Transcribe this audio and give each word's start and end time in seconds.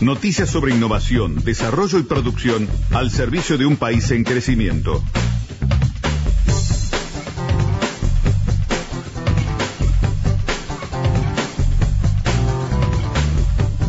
Noticias 0.00 0.48
sobre 0.48 0.72
innovación, 0.72 1.42
desarrollo 1.44 1.98
y 1.98 2.04
producción 2.04 2.68
al 2.92 3.10
servicio 3.10 3.58
de 3.58 3.66
un 3.66 3.76
país 3.76 4.10
en 4.12 4.22
crecimiento. 4.22 5.02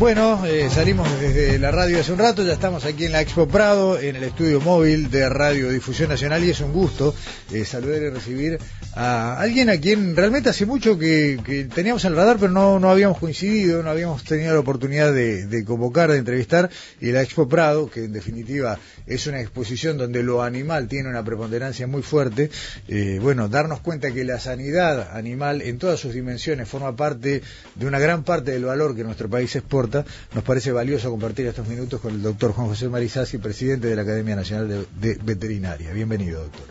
Bueno, 0.00 0.46
eh, 0.46 0.70
salimos 0.70 1.06
desde 1.20 1.58
la 1.58 1.70
radio 1.70 2.00
hace 2.00 2.10
un 2.10 2.18
rato, 2.18 2.42
ya 2.42 2.54
estamos 2.54 2.86
aquí 2.86 3.04
en 3.04 3.12
la 3.12 3.20
Expo 3.20 3.46
Prado, 3.46 4.00
en 4.00 4.16
el 4.16 4.22
estudio 4.22 4.58
móvil 4.58 5.10
de 5.10 5.28
Radio 5.28 5.68
Difusión 5.68 6.08
Nacional 6.08 6.42
y 6.42 6.48
es 6.48 6.60
un 6.62 6.72
gusto 6.72 7.14
eh, 7.52 7.66
saludar 7.66 8.00
y 8.00 8.08
recibir 8.08 8.58
a 8.94 9.38
alguien 9.38 9.68
a 9.68 9.76
quien 9.76 10.16
realmente 10.16 10.48
hace 10.48 10.64
mucho 10.64 10.98
que, 10.98 11.68
teníamos 11.74 12.02
el 12.06 12.16
radar 12.16 12.38
pero 12.40 12.50
no, 12.50 12.80
no 12.80 12.90
habíamos 12.90 13.18
coincidido, 13.18 13.82
no 13.82 13.90
habíamos 13.90 14.24
tenido 14.24 14.54
la 14.54 14.60
oportunidad 14.60 15.12
de, 15.12 15.64
convocar, 15.66 16.10
de 16.10 16.16
entrevistar 16.16 16.70
y 16.98 17.12
la 17.12 17.20
Expo 17.20 17.46
Prado, 17.46 17.90
que 17.90 18.04
en 18.04 18.14
definitiva 18.14 18.78
es 19.10 19.26
una 19.26 19.40
exposición 19.40 19.98
donde 19.98 20.22
lo 20.22 20.42
animal 20.42 20.86
tiene 20.88 21.08
una 21.08 21.24
preponderancia 21.24 21.86
muy 21.86 22.02
fuerte, 22.02 22.50
eh, 22.88 23.18
bueno, 23.20 23.48
darnos 23.48 23.80
cuenta 23.80 24.12
que 24.12 24.24
la 24.24 24.38
sanidad 24.38 25.16
animal 25.16 25.62
en 25.62 25.78
todas 25.78 25.98
sus 25.98 26.14
dimensiones 26.14 26.68
forma 26.68 26.94
parte 26.94 27.42
de 27.74 27.86
una 27.86 27.98
gran 27.98 28.22
parte 28.22 28.52
del 28.52 28.64
valor 28.64 28.94
que 28.94 29.02
nuestro 29.02 29.28
país 29.28 29.54
exporta 29.56 30.04
nos 30.32 30.44
parece 30.44 30.70
valioso 30.70 31.10
compartir 31.10 31.46
estos 31.46 31.66
minutos 31.66 32.00
con 32.00 32.14
el 32.14 32.22
doctor 32.22 32.52
Juan 32.52 32.68
José 32.68 32.88
Marizasi, 32.88 33.38
presidente 33.38 33.88
de 33.88 33.96
la 33.96 34.02
Academia 34.02 34.36
Nacional 34.36 34.86
de, 35.00 35.14
Veterinaria. 35.22 35.92
Bienvenido, 35.92 36.42
doctor. 36.44 36.66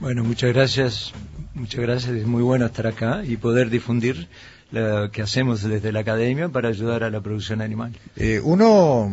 Bueno, 0.00 0.24
muchas 0.24 0.52
gracias. 0.52 1.12
Muchas 1.54 1.80
gracias. 1.80 2.16
Es 2.16 2.26
muy 2.26 2.42
bueno 2.42 2.64
estar 2.64 2.86
acá 2.86 3.22
y 3.24 3.36
poder 3.36 3.68
difundir 3.68 4.28
lo 4.70 5.10
que 5.10 5.20
hacemos 5.20 5.62
desde 5.62 5.92
la 5.92 6.00
Academia 6.00 6.48
para 6.48 6.70
ayudar 6.70 7.04
a 7.04 7.10
la 7.10 7.20
producción 7.20 7.60
animal. 7.60 7.92
Eh, 8.16 8.40
uno 8.42 9.12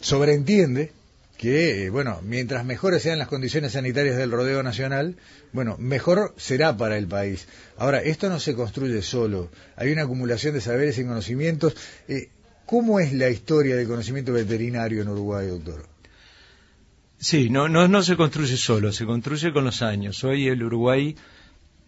sobreentiende 0.00 0.92
que, 1.36 1.90
bueno, 1.90 2.20
mientras 2.22 2.64
mejores 2.64 3.02
sean 3.02 3.18
las 3.18 3.28
condiciones 3.28 3.72
sanitarias 3.72 4.16
del 4.16 4.30
rodeo 4.30 4.62
nacional, 4.62 5.16
bueno, 5.52 5.76
mejor 5.78 6.34
será 6.36 6.76
para 6.76 6.96
el 6.96 7.06
país. 7.06 7.48
Ahora, 7.76 8.00
esto 8.02 8.28
no 8.28 8.38
se 8.40 8.54
construye 8.54 9.02
solo, 9.02 9.50
hay 9.76 9.92
una 9.92 10.02
acumulación 10.02 10.54
de 10.54 10.60
saberes 10.60 10.98
y 10.98 11.04
conocimientos. 11.04 11.76
Eh, 12.08 12.28
¿Cómo 12.66 12.98
es 12.98 13.12
la 13.12 13.28
historia 13.28 13.76
del 13.76 13.86
conocimiento 13.86 14.32
veterinario 14.32 15.02
en 15.02 15.08
Uruguay, 15.08 15.48
doctor? 15.48 15.86
Sí, 17.18 17.50
no, 17.50 17.68
no, 17.68 17.88
no 17.88 18.02
se 18.02 18.16
construye 18.16 18.56
solo, 18.56 18.92
se 18.92 19.04
construye 19.06 19.52
con 19.52 19.64
los 19.64 19.82
años. 19.82 20.24
Hoy 20.24 20.48
el 20.48 20.62
Uruguay 20.62 21.16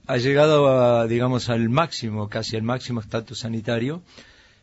ha 0.06 0.16
llegado 0.19 0.69
a, 0.69 1.06
digamos, 1.06 1.48
al 1.48 1.69
máximo, 1.69 2.28
casi 2.28 2.56
al 2.56 2.62
máximo 2.62 3.00
estatus 3.00 3.41
sanitario. 3.41 4.03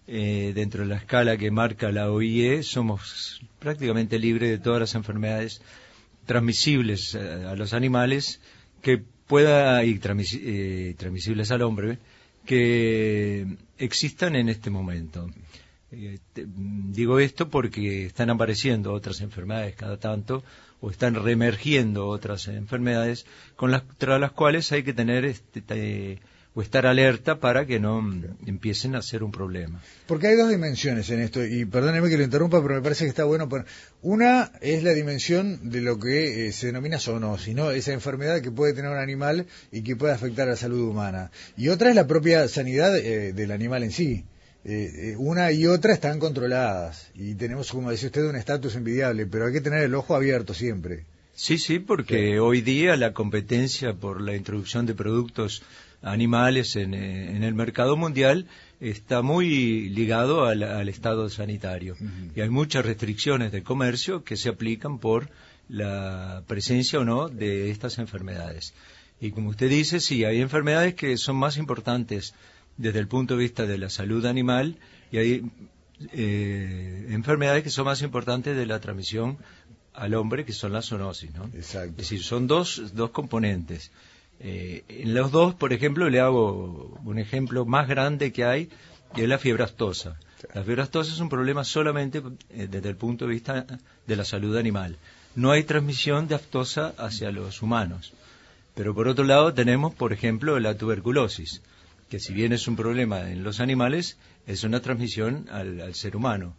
Eh, 0.06 0.52
dentro 0.54 0.84
de 0.84 0.90
la 0.90 0.98
escala 0.98 1.38
que 1.38 1.50
marca 1.50 1.92
la 1.92 2.12
OIE, 2.12 2.62
somos 2.64 3.42
prácticamente 3.59 4.20
libres 4.20 4.50
de 4.50 4.58
todas 4.58 4.82
las 4.82 4.96
enfermedades 4.96 5.62
transmisibles 6.26 7.16
eh, 7.16 7.46
a 7.48 7.56
los 7.56 7.73
animales 7.73 8.42
que 8.81 9.02
pueda 9.28 9.81
y 9.86 10.00
eh, 10.02 10.96
transmisibles 10.98 11.52
al 11.52 11.62
hombre 11.62 12.00
que 12.46 13.47
existan 13.78 14.36
en 14.36 14.50
este 14.50 14.69
momento. 14.69 15.30
digo 15.90 17.19
esto 17.19 17.50
porque 17.50 18.06
están 18.06 18.30
apareciendo 18.30 18.92
otras 18.92 19.22
enfermedades 19.22 19.75
cada 19.75 19.97
tanto 19.97 20.44
o 20.81 20.90
están 20.90 21.16
reemergiendo 21.16 22.08
otras 22.08 22.50
enfermedades 22.50 23.25
con 23.56 23.72
las, 23.72 23.84
las 24.00 24.31
cuales 24.34 24.69
hay 24.74 24.84
que 24.84 24.92
tener 24.92 25.24
este, 25.24 26.19
o 26.56 26.62
estar 26.62 26.86
alerta 26.86 27.40
para 27.40 27.66
que 27.66 27.80
no 27.80 28.00
empiecen 28.46 28.96
a 28.96 29.02
ser 29.02 29.24
un 29.24 29.31
problema. 29.31 29.81
Porque 30.06 30.28
hay 30.28 30.36
dos 30.36 30.50
dimensiones 30.50 31.09
en 31.09 31.22
esto, 31.22 31.44
y 31.44 31.66
perdóneme 31.66 32.09
que 32.09 32.18
lo 32.18 32.24
interrumpa, 32.24 32.62
pero 32.62 32.75
me 32.75 32.81
parece 32.81 33.06
que 33.06 33.09
está 33.09 33.24
bueno. 33.24 33.50
Una 34.02 34.52
es 34.62 34.84
la 34.84 34.94
dimensión 34.94 35.69
de 35.69 35.81
lo 35.81 36.00
que 36.00 36.47
eh, 36.47 36.52
se 36.52 36.68
denomina 36.68 37.00
zoonosis, 37.00 37.56
¿no? 37.56 37.72
esa 37.72 37.94
enfermedad 37.94 38.42
que 38.42 38.52
puede 38.52 38.74
tener 38.74 38.92
un 38.92 38.97
animal 38.97 39.47
y 39.72 39.81
que 39.81 39.96
puede 39.96 40.13
afectar 40.13 40.47
a 40.47 40.52
la 40.52 40.58
salud 40.58 40.88
humana. 40.88 41.31
Y 41.58 41.69
otra 41.69 41.90
es 41.90 41.96
la 41.96 42.08
propia 42.08 42.47
sanidad 42.47 42.96
eh, 42.97 43.34
del 43.34 43.52
animal 43.52 43.84
en 43.84 43.92
sí. 43.92 44.25
Eh, 44.66 45.16
una 45.18 45.52
y 45.52 45.66
otra 45.66 45.94
están 45.94 46.19
controladas 46.19 47.12
y 47.16 47.36
tenemos, 47.36 47.69
como 47.69 47.92
decía 47.92 48.08
usted, 48.08 48.25
un 48.25 48.38
estatus 48.38 48.75
envidiable, 48.75 49.25
pero 49.25 49.47
hay 49.47 49.53
que 49.53 49.59
tener 49.59 49.84
el 49.84 49.94
ojo 49.94 50.16
abierto 50.16 50.53
siempre. 50.53 51.03
Sí, 51.36 51.58
sí, 51.58 51.80
porque 51.80 52.40
hoy 52.40 52.62
día 52.62 52.96
la 52.96 53.12
competencia 53.12 53.94
por 53.94 54.22
la 54.22 54.36
introducción 54.36 54.86
de 54.86 54.94
productos 54.94 55.63
animales 56.03 56.75
en, 56.75 56.94
eh, 56.94 57.36
en 57.36 57.44
el 57.44 57.53
mercado 57.53 57.97
mundial 57.97 58.47
está 58.80 59.22
muy 59.22 59.90
ligado 59.90 60.46
al, 60.46 60.90
estado 60.90 61.30
sanitario. 61.30 61.96
Y 62.36 62.41
hay 62.41 62.50
muchas 62.50 62.86
restricciones 62.86 63.52
de 63.52 63.64
comercio 63.64 64.24
que 64.24 64.36
se 64.36 64.50
aplican 64.50 65.00
por 65.00 65.30
la 65.69 66.44
presencia 66.47 67.00
o 67.00 67.06
no 67.06 67.30
de 67.30 67.72
estas 67.72 67.97
enfermedades. 67.97 68.74
Y 69.22 69.31
como 69.31 69.50
usted 69.50 69.69
dice, 69.69 70.02
sí, 70.02 70.25
hay 70.25 70.42
enfermedades 70.42 70.96
que 70.96 71.16
son 71.18 71.38
más 71.38 71.56
importantes 71.56 72.34
desde 72.75 73.00
el 73.00 73.08
punto 73.08 73.36
de 73.38 73.44
vista 73.44 73.66
de 73.66 73.78
la 73.78 73.90
salud 73.90 74.25
animal 74.25 74.78
y 75.12 75.18
hay 75.18 75.52
eh, 76.12 77.08
enfermedades 77.12 77.63
que 77.63 77.69
son 77.69 77.86
más 77.86 78.02
importantes 78.02 78.58
de 78.58 78.66
la 78.66 78.81
transmisión 78.81 79.38
al 79.94 80.16
hombre, 80.16 80.44
que 80.44 80.52
son 80.52 80.74
la 80.74 80.81
zoonosis, 80.81 81.34
¿no? 81.34 81.46
Exacto. 81.53 81.92
Es 81.92 81.97
decir, 81.97 82.24
son 82.24 82.47
dos, 82.47 82.94
dos 82.96 83.12
componentes. 83.12 83.92
Eh, 84.39 84.83
en 84.88 85.13
los 85.13 85.31
dos, 85.31 85.55
por 85.55 85.73
ejemplo, 85.73 86.09
le 86.09 86.19
hago 86.19 86.99
un 87.03 87.19
ejemplo 87.19 87.66
más 87.66 87.88
grande 87.88 88.31
que 88.31 88.45
hay, 88.45 88.69
que 89.16 89.23
es 89.23 89.29
la 89.29 89.38
fiebre 89.38 89.63
aftosa. 89.63 90.17
La 90.53 90.63
fiebre 90.63 90.81
aftosa 90.81 91.13
es 91.13 91.19
un 91.19 91.29
problema 91.29 91.63
solamente 91.63 92.21
eh, 92.49 92.67
desde 92.69 92.89
el 92.89 92.97
punto 92.97 93.25
de 93.25 93.31
vista 93.31 93.66
de 94.05 94.16
la 94.16 94.25
salud 94.25 94.57
animal. 94.57 94.97
No 95.35 95.51
hay 95.51 95.63
transmisión 95.63 96.27
de 96.27 96.35
aftosa 96.35 96.94
hacia 96.97 97.31
los 97.31 97.61
humanos. 97.61 98.13
Pero 98.75 98.94
por 98.94 99.07
otro 99.07 99.23
lado 99.23 99.53
tenemos, 99.53 99.94
por 99.94 100.13
ejemplo, 100.13 100.59
la 100.59 100.75
tuberculosis, 100.77 101.61
que 102.09 102.19
si 102.19 102.33
bien 102.33 102.53
es 102.53 102.67
un 102.67 102.75
problema 102.75 103.31
en 103.31 103.44
los 103.44 103.59
animales, 103.59 104.17
es 104.47 104.63
una 104.63 104.81
transmisión 104.81 105.47
al, 105.51 105.94
ser 105.95 106.15
humano. 106.15 106.55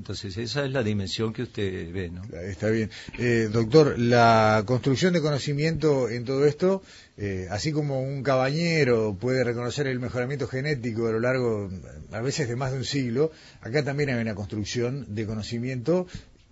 Entonces 0.00 0.34
esa 0.38 0.64
es 0.64 0.72
la 0.72 0.82
dimensión 0.82 1.30
que 1.34 1.42
usted 1.42 1.92
ve, 1.92 2.08
¿no? 2.08 2.22
Está 2.38 2.70
bien. 2.70 2.88
Eh, 3.18 3.50
doctor, 3.52 3.98
la 3.98 4.62
construcción 4.64 5.12
de 5.12 5.20
conocimiento 5.20 6.08
en 6.08 6.24
todo 6.24 6.46
esto, 6.46 6.82
eh, 7.18 7.48
así 7.50 7.70
como 7.70 8.00
un 8.00 8.22
cabañero 8.22 9.14
puede 9.20 9.44
reconocer 9.44 9.86
el 9.88 10.00
mejoramiento 10.00 10.46
genético 10.46 11.06
a 11.06 11.12
lo 11.12 11.20
largo, 11.20 11.68
a 12.12 12.20
veces 12.22 12.48
de 12.48 12.56
más 12.56 12.72
de 12.72 12.78
un 12.78 12.86
siglo, 12.86 13.30
acá 13.60 13.84
también 13.84 14.08
hay 14.08 14.22
una 14.22 14.34
construcción 14.34 15.04
de 15.14 15.26
conocimiento 15.26 16.06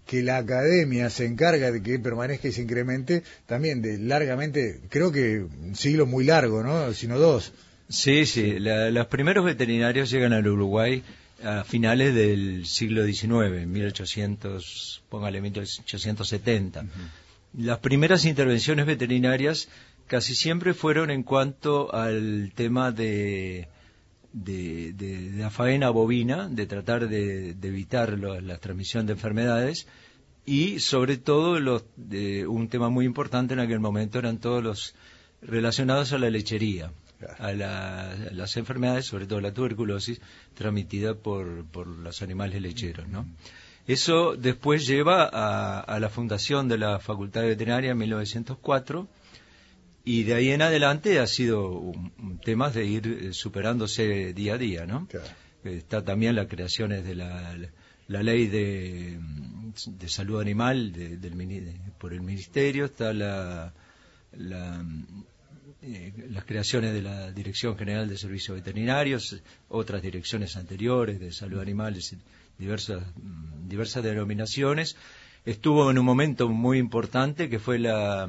que 0.04 0.22
la 0.22 0.36
academia 0.36 1.08
se 1.08 1.24
encarga 1.24 1.72
de 1.72 1.82
que 1.82 1.98
permanezca 1.98 2.48
y 2.48 2.52
se 2.52 2.60
incremente 2.60 3.22
también 3.46 3.80
de 3.80 3.96
largamente, 3.96 4.82
creo 4.90 5.10
que 5.10 5.38
un 5.38 5.74
siglo 5.74 6.04
muy 6.04 6.24
largo, 6.26 6.62
¿no? 6.62 6.92
Sino 6.92 7.18
dos. 7.18 7.54
Sí, 7.88 8.26
sí. 8.26 8.58
los 8.58 9.06
primeros 9.06 9.46
veterinarios 9.46 10.10
llegan 10.10 10.34
al 10.34 10.46
Uruguay 10.46 11.02
a 11.42 11.64
finales 11.64 12.14
del 12.14 12.66
siglo 12.66 13.04
XIX, 13.04 13.66
1800, 13.66 15.02
póngale 15.08 15.40
1870. 15.40 16.84
Las 17.56 17.78
primeras 17.78 18.24
intervenciones 18.24 18.86
veterinarias 18.86 19.68
casi 20.06 20.34
siempre 20.34 20.74
fueron 20.74 21.10
en 21.10 21.22
cuanto 21.22 21.94
al 21.94 22.52
tema 22.54 22.92
de, 22.92 23.68
de, 24.32 25.32
la 25.36 25.50
faena 25.50 25.90
bovina, 25.90 26.48
de 26.48 26.66
tratar 26.66 27.08
de, 27.08 27.50
evitar 27.50 28.18
la 28.18 28.58
transmisión 28.58 29.06
de 29.06 29.12
enfermedades 29.12 29.86
y 30.44 30.80
sobre 30.80 31.18
todo 31.18 31.60
los, 31.60 31.84
de, 31.96 32.46
un 32.46 32.68
tema 32.68 32.88
muy 32.88 33.04
importante 33.04 33.54
en 33.54 33.60
aquel 33.60 33.80
momento 33.80 34.18
eran 34.18 34.38
todos 34.38 34.62
los 34.62 34.94
relacionados 35.42 36.12
a 36.12 36.18
la 36.18 36.30
lechería 36.30 36.90
a, 37.38 37.52
las 37.52 38.56
enfermedades, 38.56 39.06
sobre 39.06 39.26
todo 39.26 39.40
la 39.40 39.52
tuberculosis, 39.52 40.20
transmitida 40.54 41.14
por, 41.14 41.64
por 41.66 41.86
los 41.86 42.22
animales 42.22 42.60
lecheros, 42.62 43.08
¿no? 43.08 43.26
Eso 43.86 44.36
después 44.36 44.86
lleva 44.86 45.24
a, 45.24 45.98
la 45.98 46.10
fundación 46.10 46.68
de 46.68 46.76
la 46.76 46.98
Facultad 47.00 47.40
de 47.40 47.48
Veterinaria 47.48 47.92
en 47.92 47.98
1904 47.98 49.08
y 50.04 50.24
de 50.24 50.34
ahí 50.34 50.50
en 50.50 50.60
adelante 50.60 51.18
ha 51.18 51.26
sido 51.26 51.70
un, 51.70 52.38
tema 52.44 52.68
de 52.68 52.84
ir 52.84 53.06
eh, 53.06 53.32
superándose 53.32 54.34
día 54.34 54.54
a 54.54 54.58
día, 54.58 54.86
¿no? 54.86 55.08
Está 55.64 56.04
también 56.04 56.34
las 56.34 56.48
creaciones 56.48 57.02
de 57.04 57.14
la, 57.14 57.56
ley 58.08 58.46
de 58.46 59.18
de 59.86 60.08
salud 60.08 60.40
animal 60.40 60.92
por 61.98 62.12
el 62.12 62.20
ministerio, 62.20 62.86
está 62.86 63.12
la, 63.12 63.72
eh, 65.80 66.12
las 66.30 66.44
creaciones 66.44 66.92
de 66.92 67.02
la 67.02 67.30
Dirección 67.30 67.76
General 67.76 68.08
de 68.08 68.18
Servicios 68.18 68.56
Veterinarios, 68.56 69.40
otras 69.68 70.02
direcciones 70.02 70.56
anteriores 70.56 71.20
de 71.20 71.30
salud 71.32 71.60
animal, 71.60 71.96
diversas, 72.58 73.02
mm, 73.16 73.68
diversas 73.68 74.02
denominaciones. 74.02 74.96
Estuvo 75.44 75.88
en 75.88 75.98
un 75.98 76.04
momento 76.04 76.48
muy 76.48 76.78
importante 76.78 77.48
que 77.48 77.58
fue 77.58 77.78
la, 77.78 78.28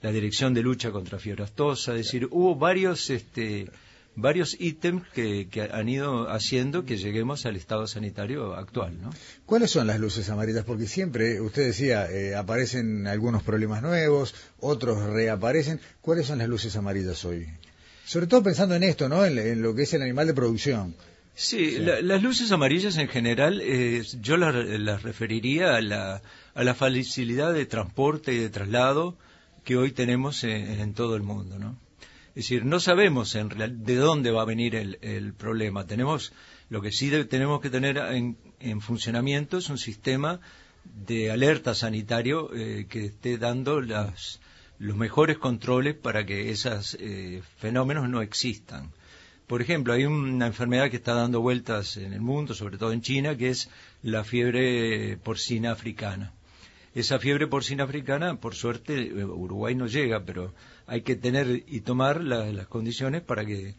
Dirección 0.00 0.54
de 0.54 0.62
Lucha 0.62 0.92
contra 0.92 1.18
Fiebre 1.18 1.42
Astosa, 1.42 1.90
es 1.90 2.04
decir, 2.04 2.28
hubo 2.30 2.54
varios 2.54 3.10
este, 3.10 3.68
varios 4.16 4.56
ítems 4.58 5.06
que, 5.14 5.48
han 5.70 5.88
ido 5.88 6.28
haciendo 6.30 6.84
que 6.84 6.96
lleguemos 6.96 7.46
al 7.46 7.54
estado 7.54 7.86
sanitario 7.86 8.54
actual. 8.54 9.00
¿no? 9.00 9.10
¿Cuáles 9.44 9.70
son 9.70 9.86
las 9.86 10.00
luces 10.00 10.28
amarillas? 10.30 10.64
Porque 10.64 10.86
siempre, 10.86 11.40
usted 11.40 11.66
decía, 11.66 12.10
eh, 12.10 12.34
aparecen 12.34 13.06
algunos 13.06 13.42
problemas 13.42 13.82
nuevos, 13.82 14.34
otros 14.58 15.04
reaparecen. 15.04 15.80
¿Cuáles 16.00 16.26
son 16.26 16.38
las 16.38 16.48
luces 16.48 16.74
amarillas 16.76 17.24
hoy? 17.24 17.46
Sobre 18.04 18.26
todo 18.26 18.42
pensando 18.42 18.74
en 18.74 18.82
esto, 18.82 19.08
¿no? 19.08 19.24
En, 19.24 19.62
lo 19.62 19.74
que 19.74 19.82
es 19.82 19.92
el 19.94 20.02
animal 20.02 20.26
de 20.26 20.34
producción. 20.34 20.96
Sí, 21.34 21.78
las 21.78 22.22
luces 22.22 22.50
amarillas 22.50 22.96
en 22.96 23.08
general, 23.08 23.60
eh, 23.62 24.02
yo 24.22 24.38
las, 24.38 25.02
referiría 25.02 25.76
a 25.76 25.82
la, 25.82 26.22
a 26.54 26.64
la 26.64 26.74
facilidad 26.74 27.52
de 27.52 27.66
transporte 27.66 28.32
y 28.32 28.38
de 28.38 28.48
traslado 28.48 29.18
que 29.62 29.76
hoy 29.76 29.92
tenemos 29.92 30.44
en 30.44 30.94
todo 30.94 31.16
el 31.16 31.22
mundo, 31.22 31.58
¿no? 31.58 31.76
Es 32.36 32.44
decir, 32.50 32.66
no 32.66 32.80
sabemos 32.80 33.34
en 33.34 33.48
real, 33.48 33.82
de 33.82 33.94
dónde 33.96 34.30
va 34.30 34.42
a 34.42 34.44
venir 34.44 34.74
el, 34.74 35.32
problema. 35.32 35.86
Tenemos, 35.86 36.34
lo 36.68 36.82
que 36.82 36.92
sí 36.92 37.10
tenemos 37.24 37.62
que 37.62 37.70
tener 37.70 37.96
en, 37.96 38.80
funcionamiento 38.82 39.56
es 39.56 39.70
un 39.70 39.78
sistema 39.78 40.40
de 40.84 41.30
alerta 41.30 41.74
sanitario 41.74 42.54
eh, 42.54 42.84
que 42.90 43.06
esté 43.06 43.38
dando 43.38 43.80
las, 43.80 44.38
los 44.78 44.98
mejores 44.98 45.38
controles 45.38 45.94
para 45.94 46.26
que 46.26 46.50
esos 46.50 46.98
eh, 47.00 47.40
fenómenos 47.56 48.06
no 48.10 48.20
existan. 48.20 48.90
Por 49.46 49.62
ejemplo, 49.62 49.94
hay 49.94 50.04
una 50.04 50.48
enfermedad 50.48 50.90
que 50.90 50.98
está 50.98 51.14
dando 51.14 51.40
vueltas 51.40 51.96
en 51.96 52.12
el 52.12 52.20
mundo, 52.20 52.52
sobre 52.52 52.76
todo 52.76 52.92
en 52.92 53.00
China, 53.00 53.34
que 53.38 53.48
es 53.48 53.70
la 54.02 54.24
fiebre 54.24 55.16
porcina 55.16 55.72
africana. 55.72 56.34
Esa 56.96 57.18
fiebre 57.18 57.46
porcina 57.46 57.84
africana, 57.84 58.40
por 58.40 58.54
suerte, 58.54 58.94
eh, 59.02 59.22
Uruguay 59.22 59.74
no 59.74 59.86
llega, 59.86 60.24
pero 60.24 60.54
hay 60.86 61.02
que 61.02 61.14
tener 61.14 61.62
y 61.66 61.82
tomar 61.82 62.24
las 62.24 62.66
condiciones 62.68 63.20
para 63.20 63.44
que, 63.44 63.74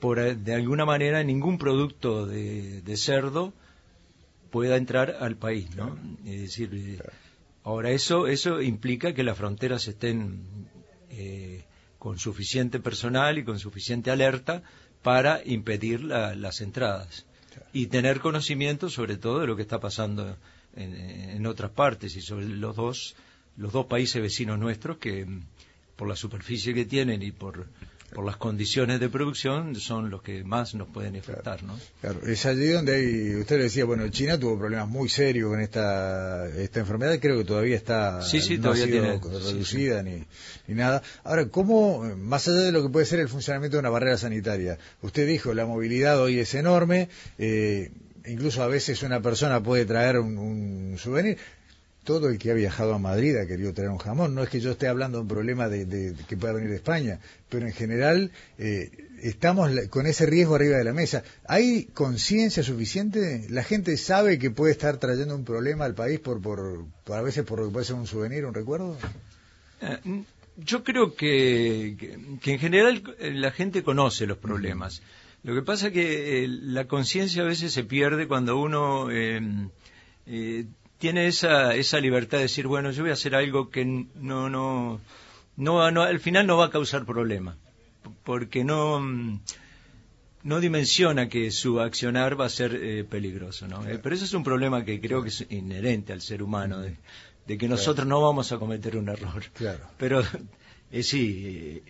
por, 0.00 0.34
de 0.34 0.54
alguna 0.54 0.86
manera, 0.86 1.22
ningún 1.22 1.58
producto 1.58 2.24
de, 2.24 2.96
cerdo 2.96 3.52
pueda 4.50 4.78
entrar 4.78 5.18
al 5.20 5.36
país, 5.36 5.76
¿no? 5.76 5.98
Es 6.24 6.40
decir, 6.40 6.70
eh, 6.72 6.98
ahora 7.62 7.90
eso 7.90 8.26
eso 8.26 8.62
implica 8.62 9.12
que 9.12 9.22
las 9.22 9.36
fronteras 9.36 9.86
estén 9.86 10.46
eh, 11.10 11.66
con 11.98 12.18
suficiente 12.18 12.80
personal 12.80 13.36
y 13.36 13.44
con 13.44 13.58
suficiente 13.58 14.10
alerta 14.10 14.62
para 15.02 15.42
impedir 15.44 16.02
las 16.02 16.62
entradas. 16.62 17.26
Y 17.74 17.88
tener 17.88 18.20
conocimiento 18.20 18.88
sobre 18.88 19.18
todo 19.18 19.40
de 19.40 19.46
lo 19.46 19.56
que 19.56 19.62
está 19.62 19.78
pasando 19.78 20.38
en, 20.76 21.46
otras 21.46 21.70
partes 21.70 22.16
y 22.16 22.20
sobre 22.20 22.46
los 22.46 22.74
dos 22.76 23.14
los 23.56 23.72
dos 23.72 23.86
países 23.86 24.20
vecinos 24.20 24.58
nuestros 24.58 24.98
que 24.98 25.26
por 25.96 26.08
la 26.08 26.16
superficie 26.16 26.74
que 26.74 26.84
tienen 26.84 27.22
y 27.22 27.32
por 27.32 27.66
por 28.14 28.24
las 28.24 28.36
condiciones 28.36 29.00
de 29.00 29.08
producción 29.08 29.74
son 29.74 30.08
los 30.08 30.22
que 30.22 30.44
más 30.44 30.74
nos 30.76 30.88
pueden 30.88 31.16
afectar, 31.16 31.64
¿no? 31.64 31.76
Claro, 32.00 32.20
es 32.24 32.46
allí 32.46 32.68
donde 32.68 32.94
hay, 32.94 33.34
usted 33.34 33.56
le 33.56 33.64
decía, 33.64 33.84
bueno, 33.84 34.08
China 34.08 34.38
tuvo 34.38 34.56
problemas 34.56 34.88
muy 34.88 35.08
serios 35.08 35.50
con 35.50 35.60
esta 35.60 36.46
esta 36.48 36.80
enfermedad, 36.80 37.18
creo 37.20 37.38
que 37.38 37.44
todavía 37.44 37.74
está 37.74 38.22
sí, 38.22 38.40
sí, 38.40 38.58
todavía 38.58 38.86
tiene, 38.86 39.18
reducida 39.20 40.02
Ni, 40.02 40.24
ni 40.68 40.74
nada. 40.74 41.02
Ahora, 41.24 41.48
¿cómo, 41.48 42.04
más 42.16 42.46
allá 42.46 42.60
de 42.60 42.72
lo 42.72 42.82
que 42.82 42.88
puede 42.88 43.04
ser 43.04 43.18
el 43.18 43.28
funcionamiento 43.28 43.76
de 43.76 43.80
una 43.80 43.90
barrera 43.90 44.16
sanitaria, 44.16 44.78
usted 45.02 45.26
dijo, 45.26 45.52
la 45.52 45.66
movilidad 45.66 46.20
hoy 46.20 46.38
es 46.38 46.54
enorme, 46.54 47.08
eh, 47.38 47.90
incluso 48.26 48.62
a 48.62 48.68
veces 48.68 49.02
una 49.02 49.20
persona 49.20 49.62
puede 49.62 49.84
traer 49.84 50.18
un, 50.18 50.96
souvenir. 50.98 51.38
Todo 52.04 52.28
el 52.28 52.38
que 52.38 52.50
ha 52.50 52.54
viajado 52.54 52.92
a 52.92 52.98
Madrid 52.98 53.34
ha 53.36 53.46
querido 53.46 53.72
traer 53.72 53.90
un 53.90 53.96
jamón. 53.96 54.34
No 54.34 54.42
es 54.42 54.50
que 54.50 54.60
yo 54.60 54.72
esté 54.72 54.88
hablando 54.88 55.18
de 55.18 55.22
un 55.22 55.28
problema 55.28 55.70
de, 55.70 56.14
que 56.28 56.36
pueda 56.36 56.52
venir 56.52 56.68
de 56.68 56.76
España, 56.76 57.18
pero 57.48 57.66
en 57.66 57.72
general 57.72 58.30
eh, 58.58 58.90
estamos 59.22 59.70
con 59.88 60.06
ese 60.06 60.26
riesgo 60.26 60.54
arriba 60.54 60.76
de 60.76 60.84
la 60.84 60.92
mesa. 60.92 61.22
¿Hay 61.46 61.86
conciencia 61.94 62.62
suficiente? 62.62 63.46
¿La 63.48 63.64
gente 63.64 63.96
sabe 63.96 64.38
que 64.38 64.50
puede 64.50 64.72
estar 64.72 64.98
trayendo 64.98 65.34
un 65.34 65.44
problema 65.44 65.86
al 65.86 65.94
país 65.94 66.20
por, 66.20 66.42
por, 66.42 66.84
a 67.06 67.22
veces 67.22 67.44
por 67.44 67.60
lo 67.60 67.68
que 67.68 67.72
puede 67.72 67.86
ser 67.86 67.96
un 67.96 68.06
souvenir, 68.06 68.44
un 68.44 68.52
recuerdo? 68.52 68.98
Eh, 69.80 70.24
yo 70.58 70.84
creo 70.84 71.14
que, 71.14 71.96
que, 72.42 72.52
en 72.52 72.58
general 72.58 73.02
eh, 73.18 73.30
la 73.32 73.50
gente 73.50 73.82
conoce 73.82 74.26
los 74.26 74.38
problemas. 74.38 75.00
Lo 75.44 75.54
que 75.54 75.60
pasa 75.60 75.88
es 75.88 75.92
que 75.92 76.44
eh, 76.44 76.48
la 76.48 76.86
conciencia 76.86 77.42
a 77.42 77.46
veces 77.46 77.70
se 77.70 77.84
pierde 77.84 78.26
cuando 78.26 78.56
uno 78.56 79.10
em, 79.10 79.68
eh, 80.26 80.64
tiene 80.96 81.26
esa, 81.26 81.74
esa 81.74 82.00
libertad 82.00 82.38
de 82.38 82.44
decir, 82.44 82.66
bueno, 82.66 82.90
yo 82.92 83.02
voy 83.02 83.10
a 83.10 83.12
hacer 83.12 83.34
algo 83.34 83.68
que 83.68 83.84
no, 83.84 84.48
no, 84.48 85.02
no, 85.56 85.82
al 85.82 86.20
final 86.20 86.46
no 86.46 86.56
va 86.56 86.66
a 86.66 86.70
causar 86.70 87.04
problema, 87.04 87.58
porque 88.22 88.64
no, 88.64 88.98
mm, 89.00 89.40
no 90.44 90.60
dimensiona 90.60 91.28
que 91.28 91.50
su 91.50 91.78
accionar 91.78 92.40
va 92.40 92.46
a 92.46 92.48
ser 92.48 92.74
eh, 92.82 93.04
peligroso, 93.04 93.68
¿no? 93.68 93.82
pero 94.02 94.14
eso 94.14 94.24
es 94.24 94.32
un 94.32 94.44
problema 94.44 94.82
que 94.82 94.98
creo 94.98 95.22
que 95.22 95.28
es 95.28 95.44
inherente 95.50 96.14
al 96.14 96.22
ser 96.22 96.42
humano, 96.42 96.80
de, 96.80 97.58
que 97.58 97.68
nosotros 97.68 98.06
no 98.06 98.22
vamos 98.22 98.50
a 98.52 98.58
cometer 98.58 98.96
un 98.96 99.10
error. 99.10 99.44
Claro. 99.52 99.84
Pero 99.98 100.22
sí, 101.02 101.82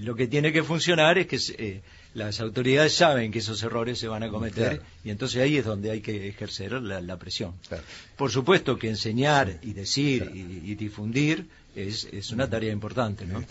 lo 0.00 0.14
que 0.14 0.28
tiene 0.28 0.50
que 0.50 0.62
funcionar 0.62 1.18
es 1.18 1.26
que 1.26 1.82
las 2.14 2.40
autoridades 2.40 2.94
saben 2.94 3.32
que 3.32 3.38
esos 3.38 3.62
errores 3.62 3.98
se 3.98 4.08
van 4.08 4.22
a 4.22 4.28
cometer 4.28 4.82
y 5.04 5.10
entonces 5.10 5.42
ahí 5.42 5.56
es 5.56 5.64
donde 5.64 5.90
hay 5.90 6.00
que 6.00 6.28
ejercer 6.28 6.72
la, 6.72 7.16
presión. 7.16 7.54
Por 8.16 8.30
supuesto 8.30 8.78
que 8.78 8.88
enseñar 8.88 9.58
y 9.62 9.72
decir 9.72 10.30
y, 10.34 10.74
difundir 10.74 11.48
es, 11.74 12.08
es, 12.12 12.30
una 12.30 12.48
tarea 12.48 12.72
importante, 12.72 13.26
¿no? 13.26 13.42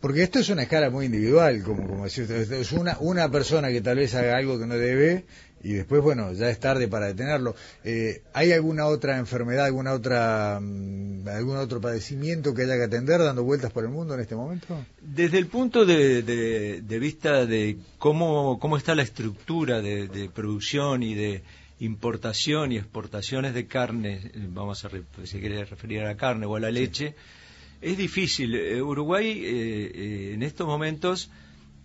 Porque 0.00 0.22
esto 0.22 0.38
es 0.38 0.48
una 0.48 0.62
escala 0.62 0.90
muy 0.90 1.06
individual, 1.06 1.62
como, 1.62 1.86
como 1.86 2.04
decía 2.04 2.24
usted, 2.24 2.52
es 2.52 2.72
una, 2.72 2.96
una 3.00 3.30
persona 3.30 3.68
que 3.68 3.80
tal 3.80 3.96
vez 3.96 4.14
haga 4.14 4.36
algo 4.36 4.58
que 4.58 4.66
no 4.66 4.74
debe 4.74 5.24
y 5.62 5.72
después, 5.72 6.02
bueno, 6.02 6.32
ya 6.32 6.50
es 6.50 6.60
tarde 6.60 6.88
para 6.88 7.06
detenerlo. 7.06 7.54
Eh, 7.84 8.22
¿Hay 8.32 8.52
alguna 8.52 8.86
otra 8.86 9.18
enfermedad, 9.18 9.66
alguna 9.66 9.92
otra, 9.92 10.60
mm, 10.60 11.26
algún 11.28 11.56
otro 11.56 11.80
padecimiento 11.80 12.54
que 12.54 12.62
haya 12.62 12.76
que 12.76 12.84
atender 12.84 13.20
dando 13.20 13.42
vueltas 13.42 13.72
por 13.72 13.84
el 13.84 13.90
mundo 13.90 14.14
en 14.14 14.20
este 14.20 14.36
momento? 14.36 14.84
Desde 15.00 15.38
el 15.38 15.46
punto 15.46 15.84
de, 15.84 16.82
vista 17.00 17.44
de 17.44 17.78
cómo, 17.98 18.58
cómo 18.60 18.76
está 18.76 18.94
la 18.94 19.02
estructura 19.02 19.80
de, 19.80 20.30
producción 20.32 21.02
y 21.02 21.14
de 21.14 21.42
importación 21.80 22.72
y 22.72 22.76
exportaciones 22.76 23.54
de 23.54 23.66
carne, 23.66 24.32
vamos 24.50 24.84
a 24.84 24.90
si 25.24 25.40
quiere 25.40 25.64
referir 25.64 26.00
a 26.00 26.06
la 26.06 26.16
carne 26.16 26.46
o 26.46 26.56
a 26.56 26.60
la 26.60 26.70
leche, 26.70 27.14
es 27.80 27.96
difícil. 27.96 28.54
Eh, 28.54 28.82
Uruguay 28.82 29.42
en 29.44 30.42
estos 30.42 30.66
momentos 30.66 31.30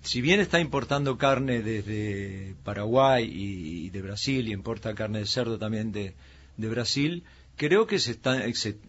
si 0.03 0.21
bien 0.21 0.41
está 0.41 0.59
importando 0.59 1.17
carne 1.17 1.61
desde 1.61 2.55
Paraguay 2.63 3.23
y, 3.25 3.89
de 3.89 4.01
Brasil 4.01 4.47
y 4.47 4.51
importa 4.51 4.93
carne 4.93 5.19
de 5.19 5.25
cerdo 5.25 5.57
también 5.57 5.91
de, 5.93 6.13
Brasil, 6.57 7.23
creo 7.55 7.87
que 7.87 7.99
se 7.99 8.11
están, 8.11 8.43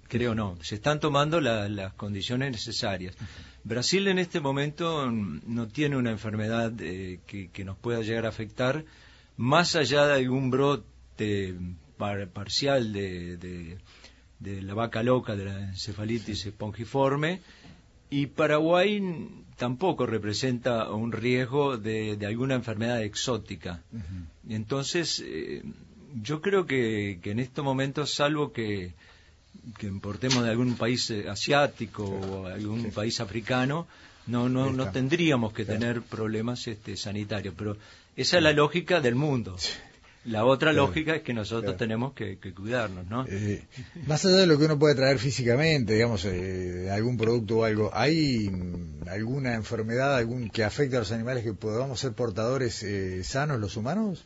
creo 0.08 0.34
no, 0.34 0.58
se 0.60 0.74
están 0.74 1.00
tomando 1.00 1.40
las 1.40 1.92
condiciones 1.94 2.50
necesarias. 2.50 3.14
Brasil 3.62 4.08
en 4.08 4.18
este 4.18 4.40
momento 4.40 5.10
no 5.10 5.68
tiene 5.68 5.96
una 5.96 6.10
enfermedad 6.10 6.72
eh, 6.80 7.20
que, 7.26 7.64
nos 7.64 7.78
pueda 7.78 8.02
llegar 8.02 8.26
a 8.26 8.30
afectar, 8.30 8.84
más 9.36 9.76
allá 9.76 10.06
de 10.06 10.14
algún 10.14 10.50
brote 10.50 11.54
parcial 11.96 12.92
de, 12.92 13.36
de, 13.36 13.78
la 14.62 14.74
vaca 14.74 15.02
loca, 15.02 15.36
de 15.36 15.44
la 15.44 15.58
encefalitis 15.70 16.46
espongiforme, 16.46 17.40
y 18.10 18.26
Paraguay 18.26 19.02
tampoco 19.56 20.06
representa 20.06 20.90
un 20.90 21.12
riesgo 21.12 21.76
de, 21.76 22.18
alguna 22.26 22.54
enfermedad 22.54 23.02
exótica. 23.02 23.82
Entonces, 24.48 25.22
eh, 25.24 25.62
yo 26.22 26.40
creo 26.40 26.66
que, 26.66 27.18
en 27.22 27.38
estos 27.40 27.64
momentos, 27.64 28.14
salvo 28.14 28.52
que, 28.52 28.92
importemos 29.82 30.44
de 30.44 30.50
algún 30.50 30.76
país 30.76 31.10
eh, 31.10 31.28
asiático 31.28 32.04
o 32.04 32.46
algún 32.46 32.90
país 32.90 33.20
africano, 33.20 33.86
no, 34.26 34.48
no, 34.48 34.72
no 34.72 34.90
tendríamos 34.90 35.52
que 35.52 35.64
tener 35.64 36.02
problemas 36.02 36.66
este, 36.66 36.96
sanitarios. 36.96 37.54
Pero 37.56 37.76
esa 38.16 38.36
es 38.38 38.42
la 38.42 38.52
lógica 38.52 39.00
del 39.00 39.14
mundo. 39.14 39.56
La 40.26 40.44
otra 40.46 40.72
lógica 40.72 41.14
es 41.16 41.22
que 41.22 41.34
nosotros 41.34 41.76
tenemos 41.76 42.14
que, 42.14 42.38
cuidarnos, 42.54 43.06
¿no? 43.08 43.26
Eh, 43.28 43.62
más 44.06 44.24
allá 44.24 44.36
de 44.36 44.46
lo 44.46 44.58
que 44.58 44.64
uno 44.64 44.78
puede 44.78 44.94
traer 44.94 45.18
físicamente, 45.18 45.92
digamos, 45.94 46.24
eh, 46.24 46.88
algún 46.90 47.18
producto 47.18 47.58
o 47.58 47.64
algo, 47.64 47.90
¿hay 47.92 48.48
mm, 48.48 49.08
alguna 49.08 49.54
enfermedad 49.54 50.16
algún 50.16 50.48
que 50.48 50.64
afecte 50.64 50.96
a 50.96 51.00
los 51.00 51.12
animales 51.12 51.44
que 51.44 51.52
podamos 51.52 52.00
ser 52.00 52.12
portadores 52.12 52.82
eh, 52.82 53.22
sanos 53.22 53.60
los 53.60 53.76
humanos? 53.76 54.24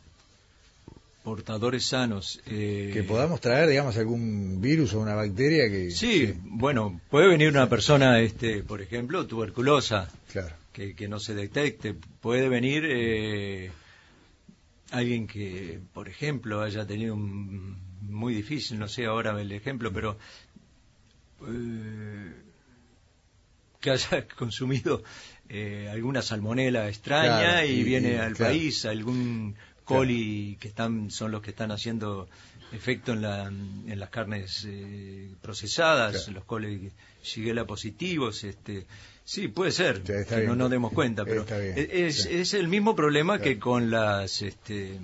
portadores 1.23 1.85
sanos. 1.85 2.39
eh, 2.47 2.89
Que 2.93 3.03
podamos 3.03 3.41
traer, 3.41 3.67
digamos, 3.69 3.97
algún 3.97 4.61
virus 4.61 4.93
o 4.93 4.99
una 5.01 5.15
bacteria 5.15 5.69
que... 5.69 5.91
Sí, 5.91 6.33
bueno, 6.43 6.99
puede 7.09 7.27
venir 7.27 7.49
una 7.49 7.69
persona, 7.69 8.19
este, 8.21 8.63
por 8.63 8.81
ejemplo, 8.81 9.27
tuberculosa, 9.27 10.09
Claro. 10.31 10.55
que, 10.73 10.95
que 10.95 11.07
no 11.07 11.19
se 11.19 11.35
detecte. 11.35 11.93
Puede 12.21 12.47
venir 12.49 12.83
eh, 12.87 13.69
alguien 14.91 15.27
que, 15.27 15.79
por 15.93 16.07
ejemplo, 16.09 16.61
haya 16.61 16.85
tenido 16.85 17.15
un 17.15 17.77
muy 18.01 18.33
difícil, 18.33 18.79
no 18.79 18.87
sé 18.87 19.05
ahora 19.05 19.39
el 19.39 19.51
ejemplo, 19.51 19.91
pero 19.93 20.17
eh, 21.47 22.33
que 23.79 23.91
haya 23.91 24.27
consumido 24.37 25.03
eh, 25.47 25.89
alguna 25.91 26.21
salmonela 26.21 26.87
extraña 26.87 27.27
Claro, 27.27 27.67
y, 27.67 27.71
y- 27.79 27.83
viene 27.83 28.19
al 28.19 28.33
claro. 28.35 28.53
país, 28.53 28.85
algún 28.85 29.55
coli 29.85 30.57
que 30.59 30.67
están 30.67 31.09
son 31.11 31.31
los 31.31 31.41
que 31.41 31.49
están 31.51 31.71
haciendo 31.71 32.27
efecto 32.71 33.13
en, 33.13 33.21
la, 33.21 33.47
en 33.47 33.99
las 33.99 34.09
carnes 34.09 34.65
eh, 34.67 35.29
procesadas, 35.41 36.17
Claro. 36.25 36.33
los 36.33 36.43
coli 36.45 36.91
Shigella 37.23 37.65
positivos, 37.65 38.43
este, 38.43 38.85
sí, 39.25 39.47
puede 39.47 39.71
ser, 39.71 40.01
Sí, 40.05 40.13
que 40.27 40.43
no 40.47 40.55
nos 40.55 40.69
demos 40.69 40.93
cuenta, 40.93 41.25
pero 41.25 41.45
es, 41.75 42.23
sí. 42.23 42.29
es 42.31 42.53
el 42.53 42.67
mismo 42.67 42.95
problema 42.95 43.37
Claro. 43.37 43.43
que 43.51 43.59
con 43.59 43.89
las 43.91 44.41
este, 44.41 44.99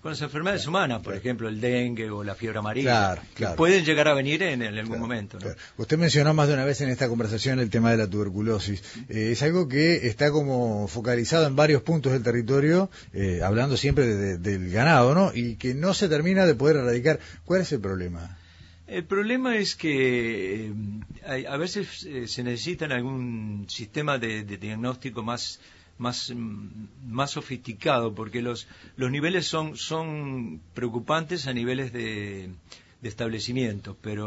con 0.00 0.12
las 0.12 0.20
enfermedades 0.22 0.66
humanas, 0.66 1.02
por 1.02 1.14
ejemplo, 1.14 1.48
el 1.48 1.60
dengue 1.60 2.10
o 2.10 2.24
la 2.24 2.34
fiebre 2.34 2.58
amarilla, 2.58 2.90
Claro, 2.90 3.22
que 3.30 3.34
claro. 3.34 3.56
pueden 3.56 3.84
llegar 3.84 4.08
a 4.08 4.14
venir 4.14 4.42
en, 4.42 4.62
en 4.62 4.68
algún 4.78 4.86
Claro, 4.86 5.00
momento. 5.00 5.38
Usted 5.76 5.98
mencionó 5.98 6.32
más 6.32 6.48
de 6.48 6.54
una 6.54 6.64
vez 6.64 6.80
en 6.80 6.88
esta 6.88 7.06
conversación 7.08 7.60
el 7.60 7.68
tema 7.68 7.90
de 7.90 7.98
la 7.98 8.08
tuberculosis. 8.08 8.82
Eh, 9.10 9.32
es 9.32 9.42
algo 9.42 9.68
que 9.68 10.06
está 10.06 10.30
como 10.30 10.88
focalizado 10.88 11.46
en 11.46 11.54
varios 11.54 11.82
puntos 11.82 12.12
del 12.12 12.22
territorio, 12.22 12.90
eh, 13.12 13.42
hablando 13.44 13.76
siempre 13.76 14.06
de- 14.06 14.38
de- 14.38 14.38
del 14.58 14.70
ganado, 14.70 15.14
¿no? 15.14 15.32
Y 15.34 15.56
que 15.56 15.74
no 15.74 15.92
se 15.92 16.08
termina 16.08 16.46
de 16.46 16.54
poder 16.54 16.76
erradicar. 16.76 17.20
¿Cuál 17.44 17.60
es 17.60 17.72
el 17.72 17.80
problema? 17.80 18.38
El 18.86 19.04
problema 19.04 19.56
es 19.56 19.76
que 19.76 20.72
eh, 21.26 21.46
a 21.46 21.56
veces 21.58 22.04
eh, 22.06 22.26
se 22.26 22.42
necesita 22.42 22.86
algún 22.86 23.66
sistema 23.68 24.18
de, 24.18 24.42
de 24.44 24.56
diagnóstico 24.56 25.22
más 25.22 25.60
más 26.00 26.32
más 27.18 27.30
sofisticado 27.32 28.06
porque 28.18 28.40
los 28.42 28.66
los 28.96 29.10
niveles 29.10 29.46
son 29.46 29.76
son 29.76 30.60
preocupantes 30.74 31.46
a 31.46 31.52
niveles 31.52 31.92
de, 31.92 32.50
de 33.02 33.08
establecimientos 33.08 33.96
pero 34.00 34.24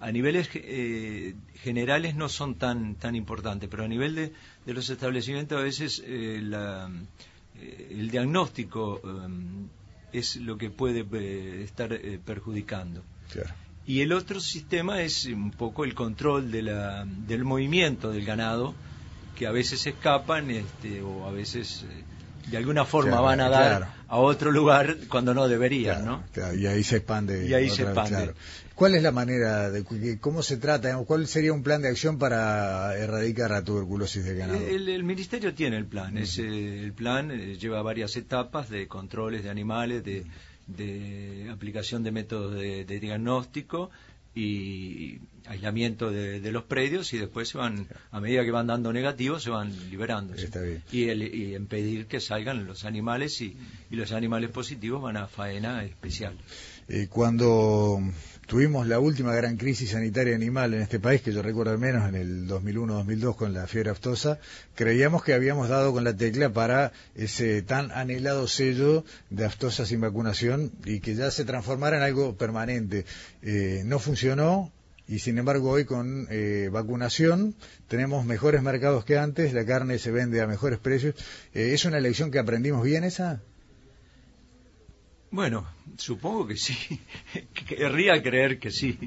a 0.00 0.10
niveles 0.12 0.48
eh, 0.54 1.34
generales 1.62 2.14
no 2.14 2.28
son 2.28 2.54
tan 2.64 2.94
tan 2.96 3.14
importantes 3.22 3.68
pero 3.70 3.84
a 3.84 3.88
nivel 3.88 4.14
de, 4.14 4.32
de 4.66 4.72
los 4.72 4.88
establecimientos 4.90 5.58
a 5.58 5.62
veces 5.62 6.02
eh, 6.06 6.40
la, 6.42 6.90
eh, 7.60 7.88
el 8.00 8.10
diagnóstico 8.10 9.00
eh, 9.04 10.18
es 10.20 10.36
lo 10.36 10.56
que 10.56 10.70
puede 10.70 11.00
estar 11.62 11.90
perjudicando 12.24 13.02
Claro. 13.32 13.52
y 13.86 14.00
el 14.00 14.12
otro 14.12 14.40
sistema 14.40 15.02
es 15.02 15.26
un 15.26 15.50
poco 15.50 15.84
el 15.84 15.94
control 15.94 16.50
de 16.50 16.62
la, 16.62 17.04
del 17.04 17.44
movimiento 17.44 18.10
del 18.10 18.24
ganado, 18.24 18.74
que 19.38 19.46
a 19.46 19.52
veces 19.52 19.86
escapan 19.86 20.50
este, 20.50 21.00
o 21.00 21.26
a 21.26 21.30
veces 21.30 21.84
eh, 21.88 22.50
de 22.50 22.56
alguna 22.56 22.84
forma 22.84 23.10
Claro, 23.12 23.24
van 23.24 23.40
a 23.40 23.48
dar 23.48 23.76
claro. 23.78 23.92
a 24.08 24.18
otro 24.18 24.50
lugar 24.50 24.96
cuando 25.08 25.32
no 25.34 25.46
deberían, 25.48 26.02
Claro, 26.32 26.52
¿no? 26.52 26.54
y 26.60 26.66
ahí 26.66 26.82
se 26.82 26.96
expande. 26.96 27.46
Y 27.46 27.54
ahí 27.54 27.70
se 27.70 27.82
expande. 27.82 28.32
¿Cuál 28.74 28.94
es 28.94 29.02
la 29.02 29.10
manera, 29.12 29.70
de 29.70 30.18
cómo 30.20 30.42
se 30.42 30.56
trata, 30.56 30.96
cuál 30.98 31.26
sería 31.26 31.52
un 31.52 31.62
plan 31.62 31.82
de 31.82 31.88
acción 31.88 32.18
para 32.18 32.96
erradicar 32.96 33.50
la 33.50 33.62
tuberculosis 33.62 34.24
del 34.24 34.36
ganado? 34.38 34.58
El, 34.66 34.88
el 34.88 35.04
ministerio 35.04 35.52
tiene 35.54 35.76
el 35.76 35.86
plan. 35.86 36.16
Es, 36.16 36.38
eh, 36.38 36.82
el 36.84 36.92
plan 36.92 37.30
eh, 37.30 37.56
lleva 37.58 37.82
varias 37.82 38.16
etapas 38.16 38.70
de 38.70 38.86
controles 38.86 39.42
de 39.44 39.50
animales, 39.50 40.04
de, 40.04 40.24
de 40.68 41.48
aplicación 41.52 42.02
de 42.04 42.12
métodos 42.12 42.54
de, 42.54 42.84
de 42.84 43.00
diagnóstico 43.00 43.90
y 44.34 45.20
aislamiento 45.46 46.10
de, 46.10 46.40
de 46.40 46.52
los 46.52 46.64
predios 46.64 47.12
y 47.12 47.18
después 47.18 47.48
se 47.48 47.58
van, 47.58 47.88
a 48.10 48.20
medida 48.20 48.44
que 48.44 48.50
van 48.50 48.66
dando 48.66 48.92
negativos, 48.92 49.42
se 49.42 49.50
van 49.50 49.72
liberando. 49.90 50.34
Y, 50.92 51.08
el, 51.08 51.22
y 51.22 51.54
impedir 51.54 52.06
que 52.06 52.20
salgan 52.20 52.66
los 52.66 52.84
animales 52.84 53.40
y, 53.40 53.56
y 53.90 53.96
los 53.96 54.12
animales 54.12 54.50
positivos 54.50 55.02
van 55.02 55.16
a 55.16 55.26
faena 55.26 55.84
especial. 55.84 56.36
Eh, 56.88 57.08
cuando 57.08 58.00
tuvimos 58.48 58.86
la 58.86 58.98
última 58.98 59.34
gran 59.34 59.58
crisis 59.58 59.90
sanitaria 59.90 60.34
animal 60.34 60.72
en 60.72 60.80
este 60.80 60.98
país, 60.98 61.20
que 61.20 61.32
yo 61.32 61.42
recuerdo 61.42 61.72
al 61.72 61.78
menos 61.78 62.08
en 62.08 62.14
el 62.14 62.48
2001-2002 62.48 63.36
con 63.36 63.52
la 63.52 63.66
fiebre 63.66 63.90
aftosa, 63.90 64.40
creíamos 64.74 65.22
que 65.22 65.34
habíamos 65.34 65.68
dado 65.68 65.92
con 65.92 66.02
la 66.02 66.16
tecla 66.16 66.50
para 66.50 66.92
ese 67.14 67.60
tan 67.60 67.92
anhelado 67.92 68.48
sello 68.48 69.04
de 69.28 69.44
aftosa 69.44 69.84
sin 69.84 70.00
vacunación 70.00 70.72
y 70.86 71.00
que 71.00 71.14
ya 71.14 71.30
se 71.30 71.44
transformara 71.44 71.98
en 71.98 72.02
algo 72.02 72.36
permanente. 72.36 73.04
Eh, 73.42 73.82
no 73.84 73.98
funcionó. 73.98 74.72
Y 75.06 75.20
sin 75.20 75.38
embargo 75.38 75.70
hoy 75.70 75.86
con 75.86 76.26
eh, 76.30 76.68
vacunación 76.70 77.54
tenemos 77.86 78.26
mejores 78.26 78.62
mercados 78.62 79.06
que 79.06 79.16
antes, 79.16 79.54
la 79.54 79.64
carne 79.64 79.98
se 79.98 80.10
vende 80.10 80.40
a 80.40 80.46
mejores 80.46 80.78
precios. 80.78 81.14
Eh, 81.54 81.72
¿Es 81.74 81.84
una 81.84 82.00
lección 82.00 82.30
que 82.30 82.38
aprendimos 82.38 82.82
bien 82.82 83.04
esa? 83.04 83.42
Bueno, 85.30 85.66
supongo 85.96 86.46
que 86.46 86.56
sí. 86.56 86.74
Querría 87.68 88.22
creer 88.22 88.58
que 88.58 88.70
sí. 88.70 88.98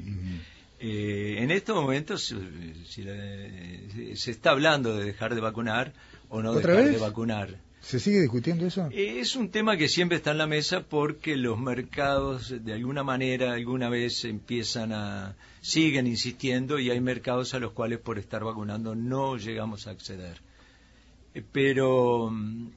Eh, 0.80 1.36
en 1.38 1.50
estos 1.50 1.76
momentos 1.76 2.32
eh, 2.36 2.74
si 2.86 3.02
la- 3.02 4.16
se 4.16 4.30
está 4.32 4.50
hablando 4.50 4.96
de 4.96 5.04
dejar 5.04 5.34
de 5.34 5.40
vacunar 5.40 5.92
o 6.28 6.42
no 6.42 6.50
¿Otra 6.52 6.72
dejar 6.74 6.84
vez? 6.90 6.92
de 6.94 6.98
vacunar. 7.06 7.58
¿Se 7.80 7.98
sigue 7.98 8.20
discutiendo 8.20 8.66
eso? 8.66 8.88
Eh, 8.92 9.18
Es 9.20 9.34
un 9.36 9.50
tema 9.50 9.76
que 9.76 9.88
siempre 9.88 10.16
está 10.16 10.30
en 10.30 10.38
la 10.38 10.46
mesa 10.46 10.82
porque 10.88 11.36
los 11.36 11.58
mercados 11.58 12.54
de 12.64 12.72
alguna 12.72 13.02
manera 13.02 13.52
alguna 13.54 13.88
vez 13.88 14.24
empiezan 14.24 14.92
a 14.92 15.34
siguen 15.60 16.06
insistiendo 16.06 16.78
y 16.78 16.90
hay 16.90 17.00
mercados 17.00 17.54
a 17.54 17.58
los 17.58 17.72
cuales 17.72 17.98
por 17.98 18.18
estar 18.18 18.42
vacunando 18.44 18.94
no 18.94 19.36
llegamos 19.36 19.86
a 19.86 19.90
acceder. 19.90 20.40
Eh, 21.34 21.42
Pero 21.52 22.30
mm, 22.30 22.68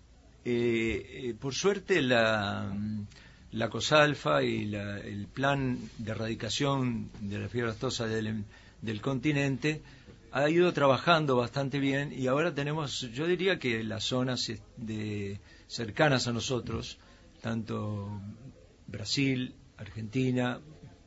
eh, 0.45 1.09
eh, 1.29 1.35
por 1.39 1.53
suerte 1.55 2.01
la 2.01 2.71
mm, 2.75 3.07
la 3.51 3.69
COSALFA 3.69 4.43
y 4.43 4.65
la- 4.65 4.99
el 4.99 5.27
plan 5.27 5.79
de 5.97 6.11
erradicación 6.11 7.09
de 7.21 7.39
la 7.39 7.49
fiebre 7.49 7.71
aftosa 7.71 8.05
del, 8.07 8.43
del 8.81 9.01
continente 9.01 9.81
ha 10.31 10.49
ido 10.49 10.73
trabajando 10.73 11.37
bastante 11.37 11.79
bien 11.79 12.11
y 12.11 12.27
ahora 12.27 12.53
tenemos, 12.53 13.01
yo 13.13 13.25
diría 13.25 13.57
que 13.57 13.83
las 13.83 14.03
zonas 14.03 14.51
cercanas 15.67 16.27
a 16.27 16.33
nosotros, 16.33 16.97
tanto 17.41 18.19
Brasil, 18.87 19.55
Argentina, 19.77 20.59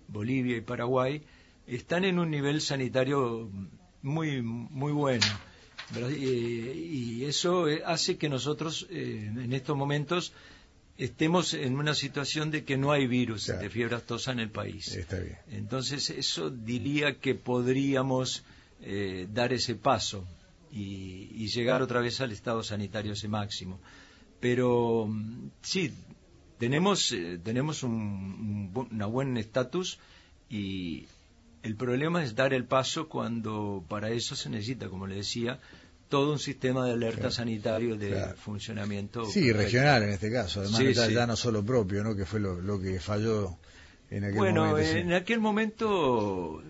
Bolivia 0.09 0.57
y 0.57 0.61
Paraguay, 0.63 1.23
están 1.67 2.05
en 2.05 2.19
un 2.19 2.31
nivel 2.31 2.61
sanitario 2.63 3.51
muy, 4.03 4.41
muy 4.43 4.93
bueno. 4.93 5.27
Eh, 5.95 6.75
y 6.91 7.25
eso 7.25 7.69
eh, 7.69 7.83
hace 7.85 8.17
que 8.19 8.29
nosotros 8.29 8.87
eh, 8.91 9.31
en 9.35 9.53
estos 9.53 9.77
momentos 9.77 10.33
estemos 10.99 11.55
en 11.55 11.79
una 11.79 11.95
situación 11.95 12.51
de 12.51 12.65
que 12.65 12.77
no 12.77 12.91
hay 12.93 13.07
virus 13.07 13.47
Claro. 13.47 13.61
de 13.63 13.71
fiebre 13.71 13.97
aftosa 13.97 14.33
en 14.33 14.41
el 14.41 14.51
país. 14.51 14.89
Está 14.89 15.19
bien. 15.21 15.39
Entonces, 15.51 16.11
eso 16.11 16.51
diría 16.51 17.19
que 17.21 17.35
podríamos 17.35 18.43
eh, 18.83 19.27
dar 19.33 19.53
ese 19.53 19.75
paso 19.77 20.25
y, 20.73 21.31
y 21.33 21.49
llegar 21.49 21.83
otra 21.83 22.01
vez 22.01 22.21
al 22.21 22.33
estado 22.33 22.63
sanitario 22.63 23.13
ese 23.13 23.29
máximo. 23.29 23.81
Pero 24.41 25.07
mm, 25.09 25.51
sí, 25.63 25.93
tenemos, 26.59 27.13
eh, 27.13 27.39
tenemos 27.43 27.83
un, 27.85 27.93
un 28.75 28.89
una 28.91 29.07
buen 29.07 29.37
estatus 29.37 29.99
y 30.51 31.07
el 31.63 31.75
problema 31.77 32.23
es 32.25 32.35
dar 32.35 32.53
el 32.55 32.65
paso 32.65 33.09
cuando 33.09 33.85
para 33.89 34.11
eso 34.11 34.35
se 34.37 34.51
necesita, 34.51 34.89
como 34.89 35.07
le 35.07 35.17
decía, 35.17 35.61
todo 36.09 36.33
un 36.33 36.39
sistema 36.39 36.87
de 36.87 36.93
alerta 36.93 37.19
Claro. 37.21 37.31
sanitario 37.35 37.97
de 37.97 38.09
Claro. 38.11 38.37
funcionamiento. 38.37 39.25
Sí, 39.27 39.41
correcto. 39.41 39.63
regional 39.63 40.03
en 40.05 40.09
este 40.11 40.31
caso, 40.33 40.61
además 40.61 40.79
Sí, 40.79 40.95
ya, 40.95 41.07
sí. 41.07 41.15
ya 41.15 41.27
no 41.27 41.37
solo 41.37 41.65
propio, 41.65 42.03
¿no? 42.03 42.17
Que 42.17 42.25
fue 42.25 42.41
lo, 42.41 42.61
lo 42.61 42.81
que 42.81 42.99
falló 43.01 43.57
en 44.11 44.25
aquel 44.25 44.37
Bueno, 44.37 44.67
momento. 44.67 44.91
sí. 44.93 44.99
en 44.99 45.13
aquel 45.13 45.41
momento, 45.41 46.63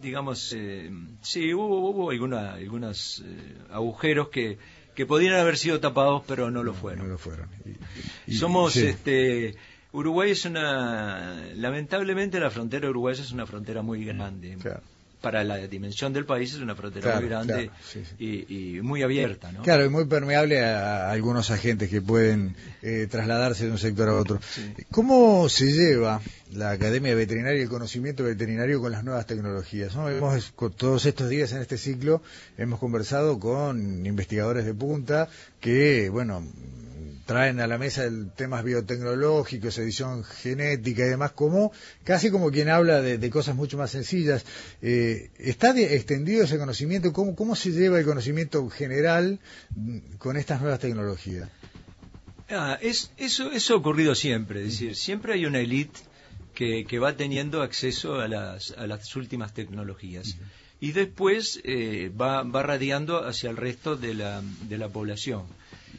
digamos, 0.00 0.52
eh, 0.56 0.90
sí, 1.22 1.52
hubo, 1.52 1.90
hubo 1.90 2.10
alguna, 2.10 2.54
algunos 2.54 3.22
agujeros 3.70 4.28
que, 4.28 4.58
que 4.94 5.06
podían 5.06 5.34
haber 5.34 5.56
sido 5.58 5.80
tapados, 5.80 6.22
pero 6.26 6.50
no 6.50 6.62
lo 6.62 6.74
fueron. 6.74 7.06
No 7.06 7.12
lo 7.12 7.18
fueron. 7.18 7.48
Y- 8.26 8.32
y- 8.32 8.36
Somos, 8.36 8.76
este, 8.76 9.54
Uruguay 9.92 10.30
es 10.32 10.44
una, 10.44 11.46
lamentablemente 11.54 12.38
la 12.38 12.50
frontera 12.50 12.88
uruguaya 12.90 13.22
es 13.22 13.32
una 13.32 13.46
frontera 13.46 13.82
muy 13.82 14.04
grande. 14.04 14.56
Claro. 14.60 14.82
Para 15.20 15.42
la 15.42 15.56
dimensión 15.58 16.12
del 16.12 16.24
país 16.24 16.54
es 16.54 16.60
una 16.60 16.74
frontera 16.74 17.02
Claro, 17.02 17.20
muy 17.20 17.28
grande 17.28 17.54
claro, 17.54 17.72
sí, 17.84 18.02
sí. 18.04 18.24
Y, 18.24 18.76
y 18.76 18.82
muy 18.82 19.02
abierta, 19.02 19.50
¿no? 19.50 19.62
Claro, 19.62 19.84
y 19.84 19.88
muy 19.88 20.04
permeable 20.04 20.64
a, 20.64 21.10
algunos 21.10 21.50
agentes 21.50 21.90
que 21.90 22.00
pueden 22.00 22.54
eh, 22.82 23.08
trasladarse 23.10 23.66
de 23.66 23.72
un 23.72 23.78
sector 23.78 24.08
a 24.08 24.14
otro. 24.14 24.40
Sí. 24.48 24.74
¿Cómo 24.90 25.48
se 25.48 25.72
lleva 25.72 26.20
la 26.52 26.70
Academia 26.70 27.14
Veterinaria 27.14 27.58
y 27.58 27.62
el 27.62 27.68
conocimiento 27.68 28.24
veterinario 28.24 28.80
con 28.80 28.92
las 28.92 29.04
nuevas 29.04 29.26
tecnologías? 29.26 29.94
¿no? 29.96 30.08
Hemos, 30.08 30.54
todos 30.76 31.04
estos 31.06 31.28
días 31.28 31.52
en 31.52 31.62
este 31.62 31.78
ciclo 31.78 32.22
hemos 32.56 32.78
conversado 32.78 33.38
con 33.38 34.06
investigadores 34.06 34.64
de 34.64 34.74
punta 34.74 35.28
que, 35.60 36.08
bueno, 36.10 36.44
traen 37.28 37.60
a 37.60 37.66
la 37.66 37.76
mesa 37.76 38.04
el 38.04 38.30
temas 38.32 38.64
biotecnológicos, 38.64 39.76
edición 39.76 40.24
genética 40.24 41.04
y 41.04 41.10
demás, 41.10 41.32
como 41.32 41.72
casi 42.02 42.30
como 42.30 42.50
quien 42.50 42.70
habla 42.70 43.02
de, 43.02 43.30
cosas 43.30 43.54
mucho 43.54 43.76
más 43.76 43.90
sencillas. 43.90 44.46
Eh, 44.80 45.30
¿Está 45.36 45.78
extendido 45.78 46.44
ese 46.44 46.56
conocimiento? 46.56 47.12
¿Cómo, 47.12 47.36
¿Cómo 47.36 47.54
se 47.54 47.70
lleva 47.72 47.98
el 47.98 48.06
conocimiento 48.06 48.66
general 48.70 49.40
mm, 49.76 50.16
con 50.16 50.38
estas 50.38 50.62
nuevas 50.62 50.80
tecnologías? 50.80 51.50
Ah, 52.48 52.78
es, 52.80 53.12
eso, 53.18 53.52
eso 53.52 53.74
ha 53.74 53.76
ocurrido 53.76 54.14
siempre, 54.14 54.60
es 54.60 54.70
decir, 54.70 54.96
siempre 54.96 55.34
hay 55.34 55.44
una 55.44 55.58
élite 55.58 56.00
que, 56.54 56.86
que, 56.86 56.98
va 56.98 57.14
teniendo 57.14 57.60
acceso 57.60 58.20
a 58.20 58.26
las, 58.26 58.70
a 58.70 58.86
las 58.86 59.14
últimas 59.16 59.52
tecnologías 59.52 60.38
y 60.80 60.92
después 60.92 61.60
eh, 61.64 62.10
va, 62.18 62.42
va, 62.44 62.62
radiando 62.62 63.26
hacia 63.26 63.50
el 63.50 63.58
resto 63.58 63.96
de 63.96 64.14
la, 64.14 64.40
de 64.62 64.78
la 64.78 64.88
población. 64.88 65.42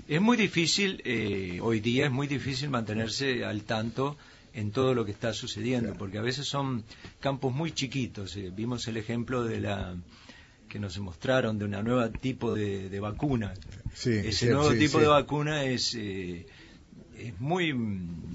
Es 0.07 0.21
muy 0.21 0.37
difícil, 0.37 1.01
eh, 1.05 1.59
hoy 1.61 1.79
día 1.79 2.05
es 2.05 2.11
muy 2.11 2.27
difícil 2.27 2.69
mantenerse 2.69 3.45
al 3.45 3.63
tanto 3.63 4.17
en 4.53 4.71
todo 4.71 4.93
lo 4.93 5.05
que 5.05 5.11
está 5.11 5.33
sucediendo, 5.33 5.93
porque 5.93 6.17
a 6.17 6.21
veces 6.21 6.47
son 6.47 6.83
campos 7.19 7.53
muy 7.53 7.71
chiquitos. 7.71 8.35
Eh, 8.35 8.51
vimos 8.53 8.87
el 8.87 8.97
ejemplo 8.97 9.43
de 9.43 9.61
la 9.61 9.95
que 10.67 10.79
nos 10.79 10.97
mostraron 10.99 11.57
de 11.57 11.65
una 11.65 11.81
nueva 11.81 12.11
tipo 12.11 12.53
de, 12.53 12.99
vacuna. 12.99 13.53
Ese 14.05 14.51
nuevo 14.51 14.71
tipo 14.73 14.99
de 14.99 15.07
vacuna 15.07 15.63
es, 15.63 15.95
eh, 15.95 16.45
es 17.17 17.39
muy, 17.39 17.73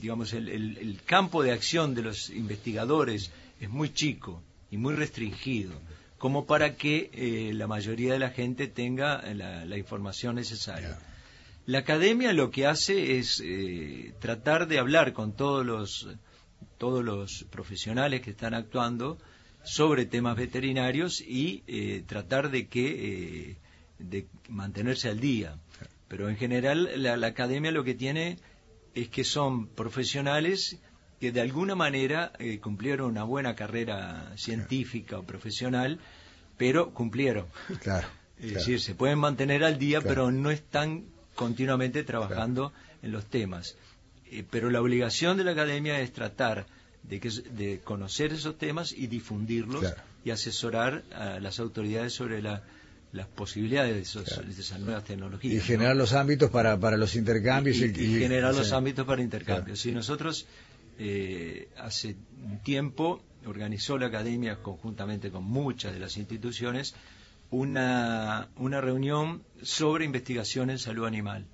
digamos, 0.00 0.32
el, 0.32 1.00
campo 1.06 1.42
de 1.42 1.52
acción 1.52 1.94
de 1.94 2.02
los 2.02 2.30
investigadores 2.30 3.30
es 3.60 3.70
muy 3.70 3.92
chico 3.92 4.42
y 4.70 4.76
muy 4.76 4.94
restringido, 4.94 5.72
como 6.18 6.44
para 6.44 6.74
que 6.74 7.10
eh, 7.12 7.52
la 7.54 7.66
mayoría 7.66 8.12
de 8.12 8.18
la 8.18 8.30
gente 8.30 8.66
tenga 8.66 9.22
la, 9.32 9.78
información 9.78 10.34
necesaria. 10.34 10.98
La 11.66 11.78
academia 11.78 12.32
lo 12.32 12.50
que 12.50 12.66
hace 12.66 13.18
es 13.18 13.40
eh, 13.44 14.14
tratar 14.20 14.68
de 14.68 14.78
hablar 14.78 15.12
con 15.12 15.34
todos 15.34 15.64
los, 15.64 16.08
todos 16.78 17.02
los 17.02 17.46
profesionales 17.50 18.20
que 18.20 18.30
están 18.30 18.54
actuando, 18.54 19.18
sobre 19.64 20.04
temas 20.04 20.36
veterinarios 20.36 21.20
y 21.20 21.64
eh, 21.66 22.04
tratar 22.06 22.50
de 22.50 22.68
que 22.68 23.50
eh, 23.50 23.56
de 23.98 24.26
mantenerse 24.48 25.08
al 25.08 25.20
día. 25.20 25.56
Pero 26.06 26.28
en 26.28 26.36
general 26.36 26.90
la, 27.02 27.26
academia 27.26 27.70
lo 27.70 27.82
que 27.82 27.94
tiene 27.94 28.38
es 28.94 29.08
que 29.08 29.24
son 29.24 29.68
profesionales 29.68 30.78
que 31.18 31.32
de 31.32 31.40
alguna 31.40 31.74
manera 31.74 32.32
eh, 32.38 32.60
cumplieron 32.60 33.10
una 33.10 33.24
buena 33.24 33.56
carrera 33.56 34.32
científica 34.36 35.18
o 35.18 35.24
profesional, 35.24 35.98
pero 36.58 36.92
cumplieron. 36.92 37.46
Claro. 37.80 38.06
es 38.38 38.54
decir, 38.54 38.80
se 38.80 38.94
pueden 38.94 39.18
mantener 39.18 39.64
al 39.64 39.78
día, 39.78 40.02
pero 40.02 40.30
no 40.30 40.50
están 40.50 41.06
continuamente 41.34 42.04
trabajando 42.04 42.72
en 43.02 43.12
los 43.12 43.26
temas. 43.26 43.76
pero 44.50 44.70
la 44.70 44.80
obligación 44.80 45.36
de 45.36 45.44
la 45.44 45.52
academia 45.52 46.00
es 46.00 46.12
tratar 46.12 46.66
de, 47.02 47.20
que, 47.20 47.30
de 47.30 47.80
conocer 47.80 48.32
esos 48.32 48.56
temas 48.58 48.92
y 48.92 49.06
difundirlos 49.06 49.84
y 50.24 50.30
asesorar 50.30 51.04
a 51.12 51.38
las 51.38 51.60
autoridades 51.60 52.14
sobre 52.14 52.40
las 52.42 52.60
posibilidades 53.34 53.94
de, 53.94 54.00
esas 54.50 54.80
nuevas 54.80 55.04
tecnologías. 55.04 55.54
Y 55.54 55.60
generar 55.60 55.96
los 55.96 56.14
ámbitos 56.14 56.50
para, 56.50 56.78
para 56.78 56.96
los 56.96 57.14
intercambios. 57.14 57.76
Y, 57.76 57.92
generar 57.92 58.54
los 58.54 58.72
ámbitos 58.72 59.06
para 59.06 59.22
intercambios. 59.22 59.80
Si 59.80 59.92
nosotros 59.92 60.46
eh, 60.98 61.68
hace 61.78 62.16
un 62.42 62.58
tiempo 62.60 63.22
organizó 63.46 63.98
la 63.98 64.06
academia 64.06 64.56
conjuntamente 64.62 65.30
con 65.30 65.44
muchas 65.44 65.92
de 65.92 66.00
las 66.00 66.16
instituciones 66.16 66.94
una, 67.54 68.48
una 68.56 68.80
reunión 68.80 69.44
sobre 69.62 70.04
investigación 70.04 70.70
en 70.70 70.78
salud 70.78 71.06
animal. 71.06 71.46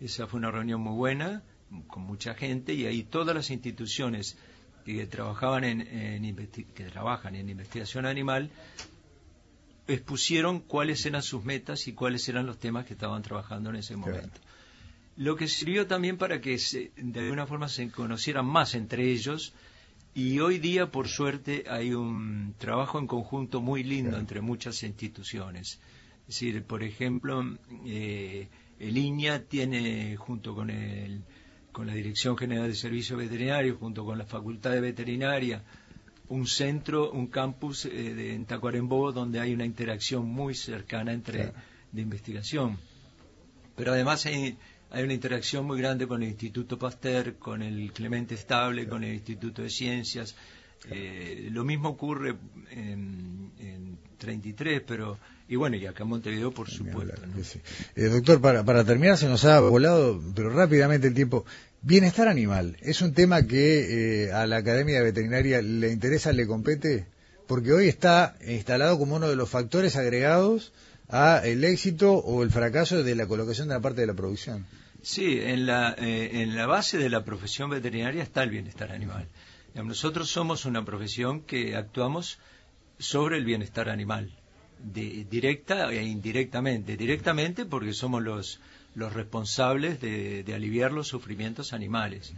Esa 0.00 0.26
fue 0.26 0.38
una 0.38 0.50
reunión 0.50 0.80
muy 0.80 0.94
buena, 0.94 1.42
con 1.86 2.02
mucha 2.02 2.34
gente, 2.34 2.72
y 2.72 2.86
ahí 2.86 3.02
todas 3.02 3.34
las 3.34 3.50
instituciones 3.50 4.38
que 4.84 5.06
trabajaban 5.06 5.64
en, 5.64 6.36
que 6.74 6.84
trabajan 6.84 7.36
en 7.36 7.48
investigación 7.48 8.06
animal 8.06 8.50
expusieron 9.86 10.60
cuáles 10.60 11.04
eran 11.06 11.22
sus 11.22 11.44
metas 11.44 11.86
y 11.86 11.92
cuáles 11.92 12.28
eran 12.28 12.46
los 12.46 12.58
temas 12.58 12.86
que 12.86 12.94
estaban 12.94 13.22
trabajando 13.22 13.70
en 13.70 13.76
ese 13.76 13.94
momento. 13.96 14.40
Lo 15.16 15.36
que 15.36 15.48
sirvió 15.48 15.86
también 15.86 16.16
para 16.16 16.40
que 16.40 16.58
de 16.96 17.20
alguna 17.20 17.46
forma 17.46 17.68
se 17.68 17.90
conocieran 17.90 18.46
más 18.46 18.74
entre 18.74 19.10
ellos 19.10 19.52
y 20.14 20.40
hoy 20.40 20.58
día, 20.58 20.90
por 20.90 21.08
suerte, 21.08 21.64
hay 21.68 21.94
un 21.94 22.54
trabajo 22.58 22.98
en 22.98 23.06
conjunto 23.06 23.60
muy 23.60 23.82
lindo 23.82 24.18
entre 24.18 24.40
muchas 24.40 24.82
instituciones. 24.82 25.80
Es 26.22 26.26
decir, 26.26 26.62
por 26.64 26.82
ejemplo, 26.82 27.44
eh, 27.86 28.48
el 28.78 28.96
INIA 28.96 29.46
tiene, 29.46 30.16
junto 30.16 30.54
con 30.54 30.70
el 30.70 31.22
con 31.72 31.86
la 31.86 31.94
Dirección 31.94 32.36
General 32.36 32.68
de 32.68 32.74
Servicios 32.74 33.18
Veterinarios, 33.18 33.78
junto 33.78 34.04
con 34.04 34.18
la 34.18 34.26
Facultad 34.26 34.72
de 34.72 34.80
Veterinaria, 34.80 35.64
un 36.28 36.46
centro, 36.46 37.10
un 37.10 37.26
campus 37.26 37.86
eh, 37.86 37.90
de, 37.90 38.34
en 38.34 38.44
Tacuarembó 38.44 39.10
donde 39.12 39.40
hay 39.40 39.54
una 39.54 39.64
interacción 39.64 40.26
muy 40.26 40.54
cercana 40.54 41.12
entre 41.12 41.52
de 41.90 42.02
investigación. 42.02 42.78
Pero 43.74 43.92
además 43.92 44.26
hay, 44.26 44.56
una 45.00 45.14
interacción 45.14 45.64
muy 45.64 45.78
grande 45.78 46.06
con 46.06 46.22
el 46.22 46.28
Instituto 46.28 46.78
Pasteur, 46.78 47.36
con 47.38 47.62
el 47.62 47.92
Clemente 47.92 48.34
Estable, 48.34 48.86
con 48.86 49.04
el 49.04 49.14
Instituto 49.14 49.62
de 49.62 49.70
Ciencias. 49.70 50.34
Eh, 50.90 51.48
lo 51.50 51.64
mismo 51.64 51.90
ocurre 51.90 52.34
en, 52.70 53.52
en 53.58 53.98
33, 54.18 54.82
pero 54.86 55.18
y 55.52 55.56
bueno, 55.56 55.76
y 55.76 55.86
acá 55.86 56.04
en 56.04 56.08
Montevideo, 56.08 56.50
por 56.50 56.70
supuesto. 56.70 57.20
Eh, 57.94 58.04
doctor, 58.04 58.40
para, 58.40 58.64
para 58.64 58.84
terminar, 58.84 59.18
se 59.18 59.28
nos 59.28 59.44
ha 59.44 59.60
volado, 59.60 60.18
pero 60.34 60.48
rápidamente 60.48 61.08
el 61.08 61.14
tiempo. 61.14 61.44
Bienestar 61.82 62.28
animal, 62.28 62.78
¿es 62.80 63.02
un 63.02 63.12
tema 63.12 63.46
que 63.46 64.24
eh, 64.24 64.32
a 64.32 64.46
la 64.46 64.56
Academia 64.56 65.02
Veterinaria 65.02 65.60
le 65.60 65.90
interesa, 65.92 66.32
le 66.32 66.46
compete? 66.46 67.06
Porque 67.46 67.72
hoy 67.72 67.88
está 67.88 68.34
instalado 68.46 68.98
como 68.98 69.16
uno 69.16 69.28
de 69.28 69.36
los 69.36 69.50
factores 69.50 69.96
agregados 69.96 70.72
a 71.08 71.42
el 71.44 71.64
éxito 71.64 72.14
o 72.14 72.42
el 72.42 72.50
fracaso 72.50 73.02
de 73.02 73.14
la 73.14 73.26
colocación 73.26 73.68
de 73.68 73.74
la 73.74 73.80
parte 73.80 74.00
de 74.00 74.06
la 74.06 74.14
producción. 74.14 74.64
Sí, 75.02 75.38
en 75.40 75.66
la, 75.66 75.94
eh, 75.98 76.42
en 76.42 76.54
la 76.54 76.66
base 76.66 76.96
de 76.96 77.10
la 77.10 77.24
profesión 77.24 77.70
veterinaria 77.70 78.22
está 78.22 78.42
el 78.42 78.50
bienestar 78.50 78.92
animal. 78.92 79.28
Nosotros 79.74 80.30
somos 80.30 80.64
una 80.64 80.84
profesión 80.84 81.40
que 81.42 81.76
actuamos 81.76 82.38
sobre 82.98 83.38
el 83.38 83.44
bienestar 83.44 83.88
animal 83.88 84.32
directa 84.82 85.92
e 85.92 86.02
indirectamente. 86.02 86.96
Directamente 86.96 87.64
porque 87.64 87.92
somos 87.92 88.22
los, 88.22 88.60
los 88.94 89.12
responsables 89.12 90.00
de, 90.00 90.44
aliviar 90.54 90.92
los 90.92 91.08
sufrimientos 91.08 91.72
animales. 91.72 92.34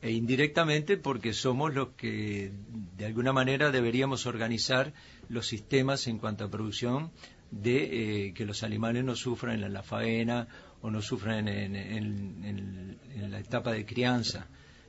E 0.00 0.12
indirectamente 0.12 0.96
porque 0.96 1.32
somos 1.32 1.74
los 1.74 1.88
que 1.90 2.52
de 2.96 3.06
alguna 3.06 3.32
manera 3.32 3.72
deberíamos 3.72 4.26
organizar 4.26 4.92
los 5.28 5.48
sistemas 5.48 6.06
en 6.06 6.18
cuanto 6.18 6.44
a 6.44 6.50
producción 6.50 7.10
de 7.50 8.26
eh, 8.28 8.34
que 8.34 8.44
los 8.44 8.62
animales 8.62 9.04
no 9.04 9.16
sufran 9.16 9.64
en 9.64 9.72
la 9.72 9.82
faena 9.82 10.46
o 10.82 10.90
no 10.90 11.02
sufran 11.02 11.48
en, 11.48 11.76
en, 11.76 13.30
la 13.30 13.40
etapa 13.40 13.72
de 13.72 13.84
crianza. 13.84 14.46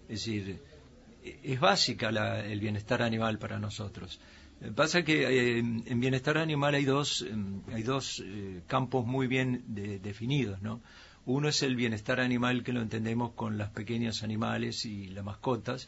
Es 0.08 0.26
decir, 0.26 0.62
es 1.24 1.60
básica 1.60 2.10
el 2.42 2.60
bienestar 2.60 3.02
animal 3.02 3.38
para 3.40 3.60
nosotros. 3.60 4.20
Pasa 4.76 5.04
que 5.04 5.24
eh, 5.24 5.60
en 5.60 6.00
bienestar 6.00 6.38
animal 6.38 6.76
hay 6.76 6.86
dos, 6.86 7.22
em, 7.22 7.62
hay 7.72 7.84
dos 7.84 8.22
eh, 8.26 8.62
campos 8.68 9.06
muy 9.06 9.28
bien 9.28 9.64
definidos, 9.68 10.62
¿no? 10.62 10.82
Uno 11.26 11.48
es 11.48 11.64
el 11.64 11.76
bienestar 11.76 12.20
animal 12.20 12.64
que 12.64 12.74
lo 12.74 12.82
entendemos 12.82 13.32
con 13.34 13.58
los 13.58 13.70
pequeños 13.70 14.24
animales 14.24 14.86
y 14.86 15.08
las 15.08 15.24
mascotas, 15.24 15.88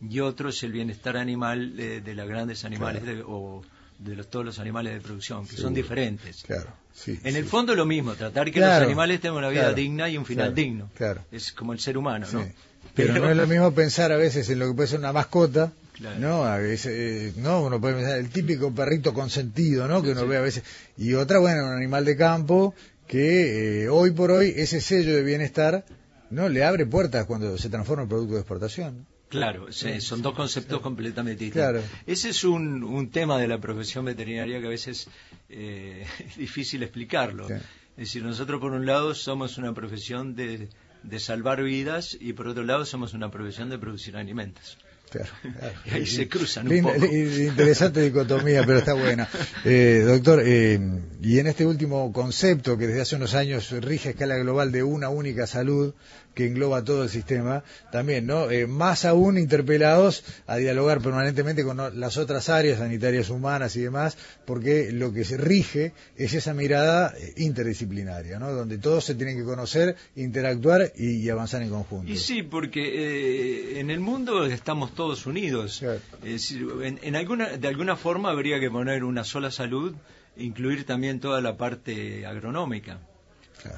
y 0.00 0.20
otro 0.20 0.50
es 0.50 0.62
el 0.62 0.72
bienestar 0.72 1.16
animal 1.16 1.76
de 1.76 2.14
los 2.14 2.28
grandes 2.28 2.64
animales 2.64 3.02
o 3.26 3.62
de 4.04 4.16
los, 4.16 4.28
todos 4.28 4.44
los 4.44 4.58
animales 4.58 4.94
de 4.94 5.00
producción, 5.00 5.46
que 5.46 5.56
son 5.56 5.74
diferentes. 5.74 6.42
Claro, 6.42 6.70
en 7.06 7.36
el 7.36 7.44
fondo 7.44 7.74
lo 7.74 7.86
mismo, 7.86 8.14
tratar 8.14 8.50
que 8.50 8.60
los 8.60 8.68
animales 8.68 9.20
tengan 9.20 9.38
una 9.38 9.48
vida 9.48 9.72
digna 9.72 10.08
y 10.08 10.16
un 10.16 10.26
final 10.26 10.54
digno. 10.54 10.90
Es 11.30 11.52
como 11.52 11.72
el 11.72 11.80
ser 11.80 11.96
humano, 11.96 12.26
¿no? 12.32 12.46
Pero, 12.94 13.14
no 13.14 13.30
es 13.30 13.36
lo 13.36 13.46
mismo 13.46 13.72
pensar 13.72 14.12
a 14.12 14.16
veces 14.16 14.50
en 14.50 14.58
lo 14.58 14.68
que 14.68 14.74
puede 14.74 14.88
ser 14.88 14.98
una 14.98 15.12
mascota 15.12 15.72
¿no? 16.18 16.44
A 16.44 16.58
veces, 16.58 16.92
eh, 16.94 17.32
no, 17.36 17.62
uno 17.62 17.80
puede 17.80 17.94
pensar 17.94 18.18
el 18.18 18.30
típico 18.30 18.74
perrito 18.74 19.14
consentido, 19.14 19.86
¿no? 19.88 20.02
Que 20.02 20.12
uno 20.12 20.26
ve 20.26 20.36
a 20.36 20.40
veces. 20.40 20.64
Y 20.96 21.14
otra, 21.14 21.38
bueno, 21.38 21.64
un 21.66 21.72
animal 21.72 22.04
de 22.04 22.16
campo 22.16 22.74
que 23.06 23.84
eh, 23.84 23.88
hoy 23.88 24.10
por 24.10 24.30
hoy 24.30 24.52
ese 24.56 24.80
sello 24.80 25.14
de 25.14 25.22
bienestar, 25.22 25.84
¿no? 26.30 26.48
Le 26.48 26.64
abre 26.64 26.86
puertas 26.86 27.26
cuando 27.26 27.56
se 27.58 27.68
transforma 27.68 28.04
en 28.04 28.08
producto 28.08 28.34
de 28.34 28.40
exportación. 28.40 29.06
Claro, 29.32 29.72
son 29.72 30.20
dos 30.20 30.34
conceptos 30.34 30.82
completamente 30.82 31.44
distintos. 31.44 31.84
Ese 32.06 32.28
es 32.28 32.44
un, 32.44 32.84
un, 32.84 33.10
tema 33.10 33.38
de 33.38 33.48
la 33.48 33.58
profesión 33.58 34.04
veterinaria 34.04 34.60
que 34.60 34.66
a 34.66 34.68
veces 34.68 35.08
eh, 35.48 36.04
es 36.18 36.36
difícil 36.36 36.82
explicarlo. 36.82 37.48
Es 37.48 37.96
decir, 37.96 38.22
nosotros 38.22 38.60
por 38.60 38.72
un 38.72 38.84
lado 38.84 39.14
somos 39.14 39.56
una 39.56 39.72
profesión 39.72 40.34
de, 40.36 40.68
de 41.02 41.18
salvar 41.18 41.62
vidas 41.62 42.14
y 42.20 42.34
por 42.34 42.46
otro 42.46 42.62
lado 42.62 42.84
somos 42.84 43.14
una 43.14 43.30
profesión 43.30 43.70
de 43.70 43.78
producir 43.78 44.18
alimentos. 44.18 44.76
ahí 45.92 46.06
se 46.06 46.28
cruzan 46.28 46.70
un 46.70 46.82
poco. 46.82 47.04
Interesante 47.04 48.02
dicotomía, 48.02 48.64
pero 48.64 48.78
está 48.78 48.94
buena. 48.94 49.28
Eh, 49.64 50.04
doctor, 50.06 50.42
eh, 50.44 50.78
y 51.22 51.38
en 51.38 51.46
este 51.46 51.66
último 51.66 52.12
concepto 52.12 52.76
que 52.76 52.86
desde 52.86 53.02
hace 53.02 53.16
unos 53.16 53.34
años 53.34 53.70
rige 53.70 54.08
a 54.08 54.12
escala 54.12 54.36
global 54.36 54.72
de 54.72 54.82
una 54.82 55.08
única 55.08 55.46
salud, 55.46 55.94
que 56.34 56.46
engloba 56.46 56.82
todo 56.82 57.04
el 57.04 57.08
sistema, 57.08 57.62
también, 57.90 58.26
¿no? 58.26 58.50
Eh, 58.50 58.66
más 58.66 59.04
aún 59.04 59.38
interpelados 59.38 60.24
a 60.46 60.56
dialogar 60.56 61.00
permanentemente 61.00 61.64
con 61.64 61.76
las 61.98 62.16
otras 62.16 62.48
áreas 62.48 62.78
sanitarias 62.78 63.30
humanas 63.30 63.76
y 63.76 63.80
demás, 63.80 64.16
porque 64.46 64.92
lo 64.92 65.12
que 65.12 65.24
se 65.24 65.36
rige 65.36 65.92
es 66.16 66.34
esa 66.34 66.54
mirada 66.54 67.14
eh, 67.18 67.34
interdisciplinaria, 67.38 68.38
¿no? 68.38 68.52
Donde 68.52 68.78
todos 68.78 69.04
se 69.04 69.14
tienen 69.14 69.36
que 69.36 69.44
conocer, 69.44 69.96
interactuar 70.16 70.92
y, 70.96 71.28
avanzar 71.28 71.62
en 71.62 71.70
conjunto. 71.70 72.10
Y 72.10 72.16
sí, 72.16 72.42
porque 72.42 73.80
en 73.80 73.90
el 73.90 74.00
mundo 74.00 74.44
estamos 74.44 74.94
todos 74.94 75.26
unidos. 75.26 75.82
en, 76.22 77.16
alguna, 77.16 77.56
de 77.56 77.68
alguna 77.68 77.96
forma 77.96 78.30
habría 78.30 78.60
que 78.60 78.70
poner 78.70 79.04
una 79.04 79.24
sola 79.24 79.50
salud, 79.50 79.94
incluir 80.36 80.84
también 80.84 81.20
toda 81.20 81.40
la 81.40 81.56
parte 81.56 82.26
agronómica. 82.26 82.98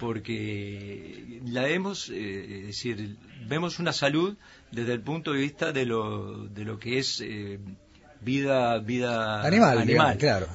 Porque 0.00 1.40
la 1.46 1.68
hemos, 1.68 2.08
eh, 2.08 2.60
es 2.60 2.66
decir, 2.68 3.16
vemos 3.46 3.78
una 3.78 3.92
salud 3.92 4.36
desde 4.70 4.92
el 4.92 5.00
punto 5.00 5.32
de 5.32 5.40
vista 5.40 5.72
de 5.72 5.86
lo, 5.86 6.46
de 6.48 6.64
lo 6.64 6.78
que 6.78 6.98
es 6.98 7.20
eh, 7.20 7.58
vida, 8.20 8.78
vida 8.78 9.42
animal, 9.42 9.78
animal. 9.78 10.18
claro. 10.18 10.48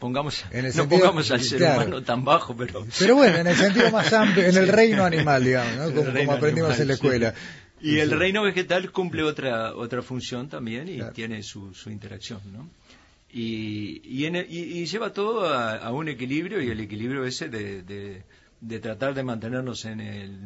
Pongamos 0.00 0.44
no 0.74 0.88
pongamos 0.88 1.30
al 1.30 1.40
ser 1.40 1.62
humano 1.62 2.02
tan 2.02 2.24
bajo 2.24 2.56
pero 2.56 2.84
pero 2.98 3.14
bueno 3.14 3.36
en 3.36 3.46
el 3.46 3.54
sentido 3.54 3.92
más 3.92 4.12
amplio 4.12 4.44
en 4.44 4.56
el 4.56 4.66
reino 4.80 5.04
animal 5.04 5.44
digamos 5.44 5.92
como, 5.92 6.32
aprendimos 6.32 6.78
en 6.80 6.88
la 6.88 6.94
escuela. 6.94 7.34
Y 7.80 7.98
el 7.98 8.10
reino 8.10 8.42
vegetal 8.42 8.90
cumple 8.90 9.22
otra 9.22 9.74
otra 9.76 10.02
función 10.02 10.48
también 10.48 10.88
y 10.88 11.00
tiene 11.12 11.44
su, 11.44 11.72
su 11.74 11.90
interacción 11.90 12.40
no 12.52 12.68
y, 13.32 14.00
y, 14.04 14.86
lleva 14.86 15.12
todo 15.12 15.46
a, 15.46 15.92
un 15.92 16.08
equilibrio 16.08 16.62
y 16.62 16.70
el 16.70 16.80
equilibrio 16.80 17.24
ese 17.24 17.48
de, 17.48 17.82
de, 17.82 18.22
tratar 18.80 19.14
de 19.14 19.22
mantenernos 19.22 19.84
en 19.84 20.00
el, 20.00 20.38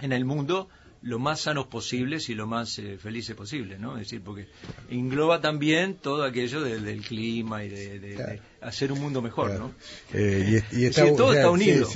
en 0.00 0.12
el 0.12 0.24
mundo 0.24 0.68
lo 1.02 1.18
más 1.18 1.40
sanos 1.40 1.66
posibles 1.66 2.28
y 2.28 2.34
lo 2.34 2.46
más 2.46 2.78
eh, 2.78 2.98
felices 2.98 3.34
posible, 3.34 3.78
¿no? 3.78 3.94
Es 3.94 4.00
decir, 4.00 4.20
porque 4.22 4.48
engloba 4.90 5.40
también 5.40 5.94
todo 5.94 6.24
aquello 6.24 6.60
del 6.60 7.00
clima 7.00 7.64
y 7.64 7.70
de, 7.70 8.40
hacer 8.60 8.92
un 8.92 9.00
mundo 9.00 9.22
mejor, 9.22 9.58
¿no? 9.58 9.72
Eh, 10.12 10.62
y, 10.72 10.90
todo 10.90 11.32
está 11.32 11.48
unido. 11.48 11.88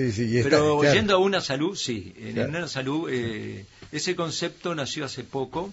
pero 0.43 0.83
yendo 0.91 1.17
a 1.17 1.19
una 1.19 1.43
salud, 1.43 1.77
sí. 1.77 2.15
En 2.17 2.49
una 2.49 2.67
salud, 2.67 3.11
eh, 3.11 3.67
ese 3.93 4.17
concepto 4.17 4.75
nació 4.75 5.05
hace 5.05 5.23
poco 5.23 5.71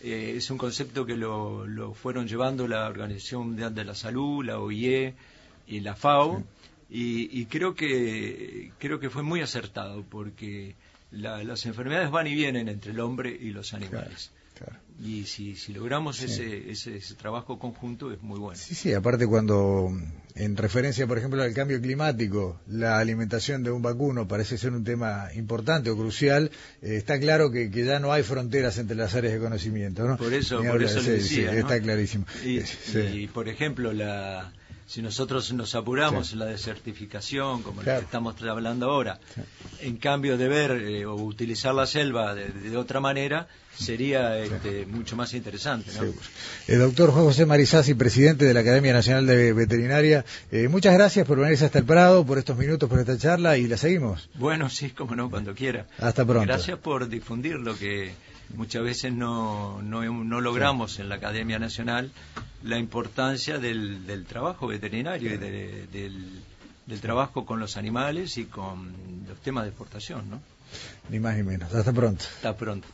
eh, 0.00 0.34
es 0.36 0.48
un 0.50 0.58
concepto 0.58 1.04
que 1.04 1.16
lo, 1.16 1.94
fueron 1.94 2.28
llevando 2.28 2.68
la 2.68 2.86
Organización 2.86 3.48
Mundial 3.48 3.74
de 3.74 3.84
la 3.84 3.94
Salud, 3.94 4.44
la 4.44 4.60
OIE 4.60 5.14
y 5.66 5.80
la 5.80 5.96
FAO, 5.96 6.44
y, 6.90 7.44
creo 7.46 7.74
que 7.74 8.72
creo 8.78 8.98
que 8.98 9.10
fue 9.10 9.22
muy 9.22 9.40
acertado 9.40 10.04
porque 10.08 10.74
las 11.10 11.66
enfermedades 11.66 12.10
van 12.10 12.26
y 12.26 12.34
vienen 12.34 12.68
entre 12.68 12.92
el 12.92 13.00
hombre 13.00 13.30
y 13.30 13.50
los 13.50 13.74
animales. 13.74 14.30
Y 15.00 15.26
si, 15.26 15.54
si 15.54 15.72
logramos 15.72 16.20
ese, 16.22 16.70
ese, 16.70 16.98
trabajo 17.14 17.60
conjunto 17.60 18.10
es 18.10 18.20
muy 18.20 18.40
bueno. 18.40 18.58
Sí, 18.58 18.74
sí, 18.74 18.92
aparte 18.92 19.28
cuando 19.28 19.92
en 20.34 20.56
referencia, 20.56 21.06
por 21.06 21.18
ejemplo, 21.18 21.40
al 21.40 21.54
cambio 21.54 21.80
climático, 21.80 22.60
la 22.66 22.98
alimentación 22.98 23.62
de 23.62 23.70
un 23.70 23.80
vacuno 23.80 24.26
parece 24.26 24.58
ser 24.58 24.72
un 24.72 24.82
tema 24.82 25.28
importante 25.36 25.90
o 25.90 25.96
crucial, 25.96 26.50
eh, 26.82 26.96
está 26.96 27.20
claro 27.20 27.52
que, 27.52 27.70
que, 27.70 27.84
ya 27.84 28.00
no 28.00 28.12
hay 28.12 28.24
fronteras 28.24 28.78
entre 28.78 28.96
las 28.96 29.14
áreas 29.14 29.34
de 29.34 29.38
conocimiento. 29.38 30.04
¿no? 30.04 30.16
Por 30.16 30.34
eso, 30.34 30.60
por 30.64 30.82
eso 30.82 31.00
le 31.00 31.12
decía, 31.12 31.52
Está 31.52 31.80
clarísimo. 31.80 32.26
y 32.44 33.28
por 33.28 33.48
ejemplo, 33.48 33.92
la 33.92 34.52
si 34.88 35.02
nosotros 35.02 35.52
nos 35.52 35.74
apuramos 35.74 36.32
en 36.32 36.38
la 36.38 36.46
desertificación, 36.46 37.62
como 37.62 37.82
lo 37.82 37.84
que 37.84 37.98
estamos 37.98 38.42
hablando 38.42 38.90
ahora, 38.90 39.20
en 39.82 39.98
cambio 39.98 40.38
de 40.38 40.48
ver 40.48 40.70
eh, 40.70 41.04
o 41.04 41.14
utilizar 41.14 41.74
la 41.74 41.86
selva 41.86 42.34
de, 42.34 42.74
otra 42.74 42.98
manera, 42.98 43.48
sería 43.76 44.38
este, 44.38 44.86
mucho 44.86 45.14
más 45.14 45.34
interesante. 45.34 45.90
El 46.66 46.78
doctor 46.78 47.10
Juan 47.10 47.26
José 47.26 47.44
Marizasi, 47.44 47.92
presidente 47.92 48.46
de 48.46 48.54
la 48.54 48.60
Academia 48.60 48.94
Nacional 48.94 49.26
de 49.26 49.52
Veterinaria, 49.52 50.24
eh, 50.50 50.68
muchas 50.68 50.94
gracias 50.94 51.26
por 51.26 51.38
venirse 51.38 51.66
hasta 51.66 51.80
el 51.80 51.84
Prado, 51.84 52.24
por 52.24 52.38
estos 52.38 52.56
minutos, 52.56 52.88
por 52.88 52.98
esta 52.98 53.18
charla 53.18 53.58
y 53.58 53.68
la 53.68 53.76
seguimos. 53.76 54.30
Bueno, 54.36 54.70
sí, 54.70 54.88
como 54.92 55.14
no, 55.14 55.28
cuando 55.28 55.54
quiera. 55.54 55.86
Hasta 55.98 56.24
pronto. 56.24 56.46
Gracias 56.46 56.78
por 56.78 57.10
difundir 57.10 57.56
lo 57.56 57.76
que 57.76 58.14
muchas 58.54 58.82
veces 58.82 59.12
no, 59.12 59.80
no, 59.82 60.40
logramos 60.40 60.98
en 60.98 61.08
la 61.08 61.16
Academia 61.16 61.58
Nacional 61.58 62.10
la 62.62 62.78
importancia 62.78 63.58
del, 63.58 64.06
del 64.06 64.24
trabajo 64.24 64.66
veterinario 64.66 65.34
y 65.34 65.36
del, 65.36 66.42
del, 66.86 67.00
trabajo 67.00 67.44
con 67.44 67.60
los 67.60 67.76
animales 67.76 68.36
y 68.38 68.46
con 68.46 68.92
los 69.28 69.38
temas 69.40 69.64
de 69.64 69.70
exportación, 69.70 70.30
¿no? 70.30 70.40
Ni 71.08 71.20
más 71.20 71.36
ni 71.36 71.42
menos. 71.42 71.72
Hasta 71.74 71.92
pronto. 71.92 72.24
Hasta 72.36 72.56
pronto. 72.56 72.88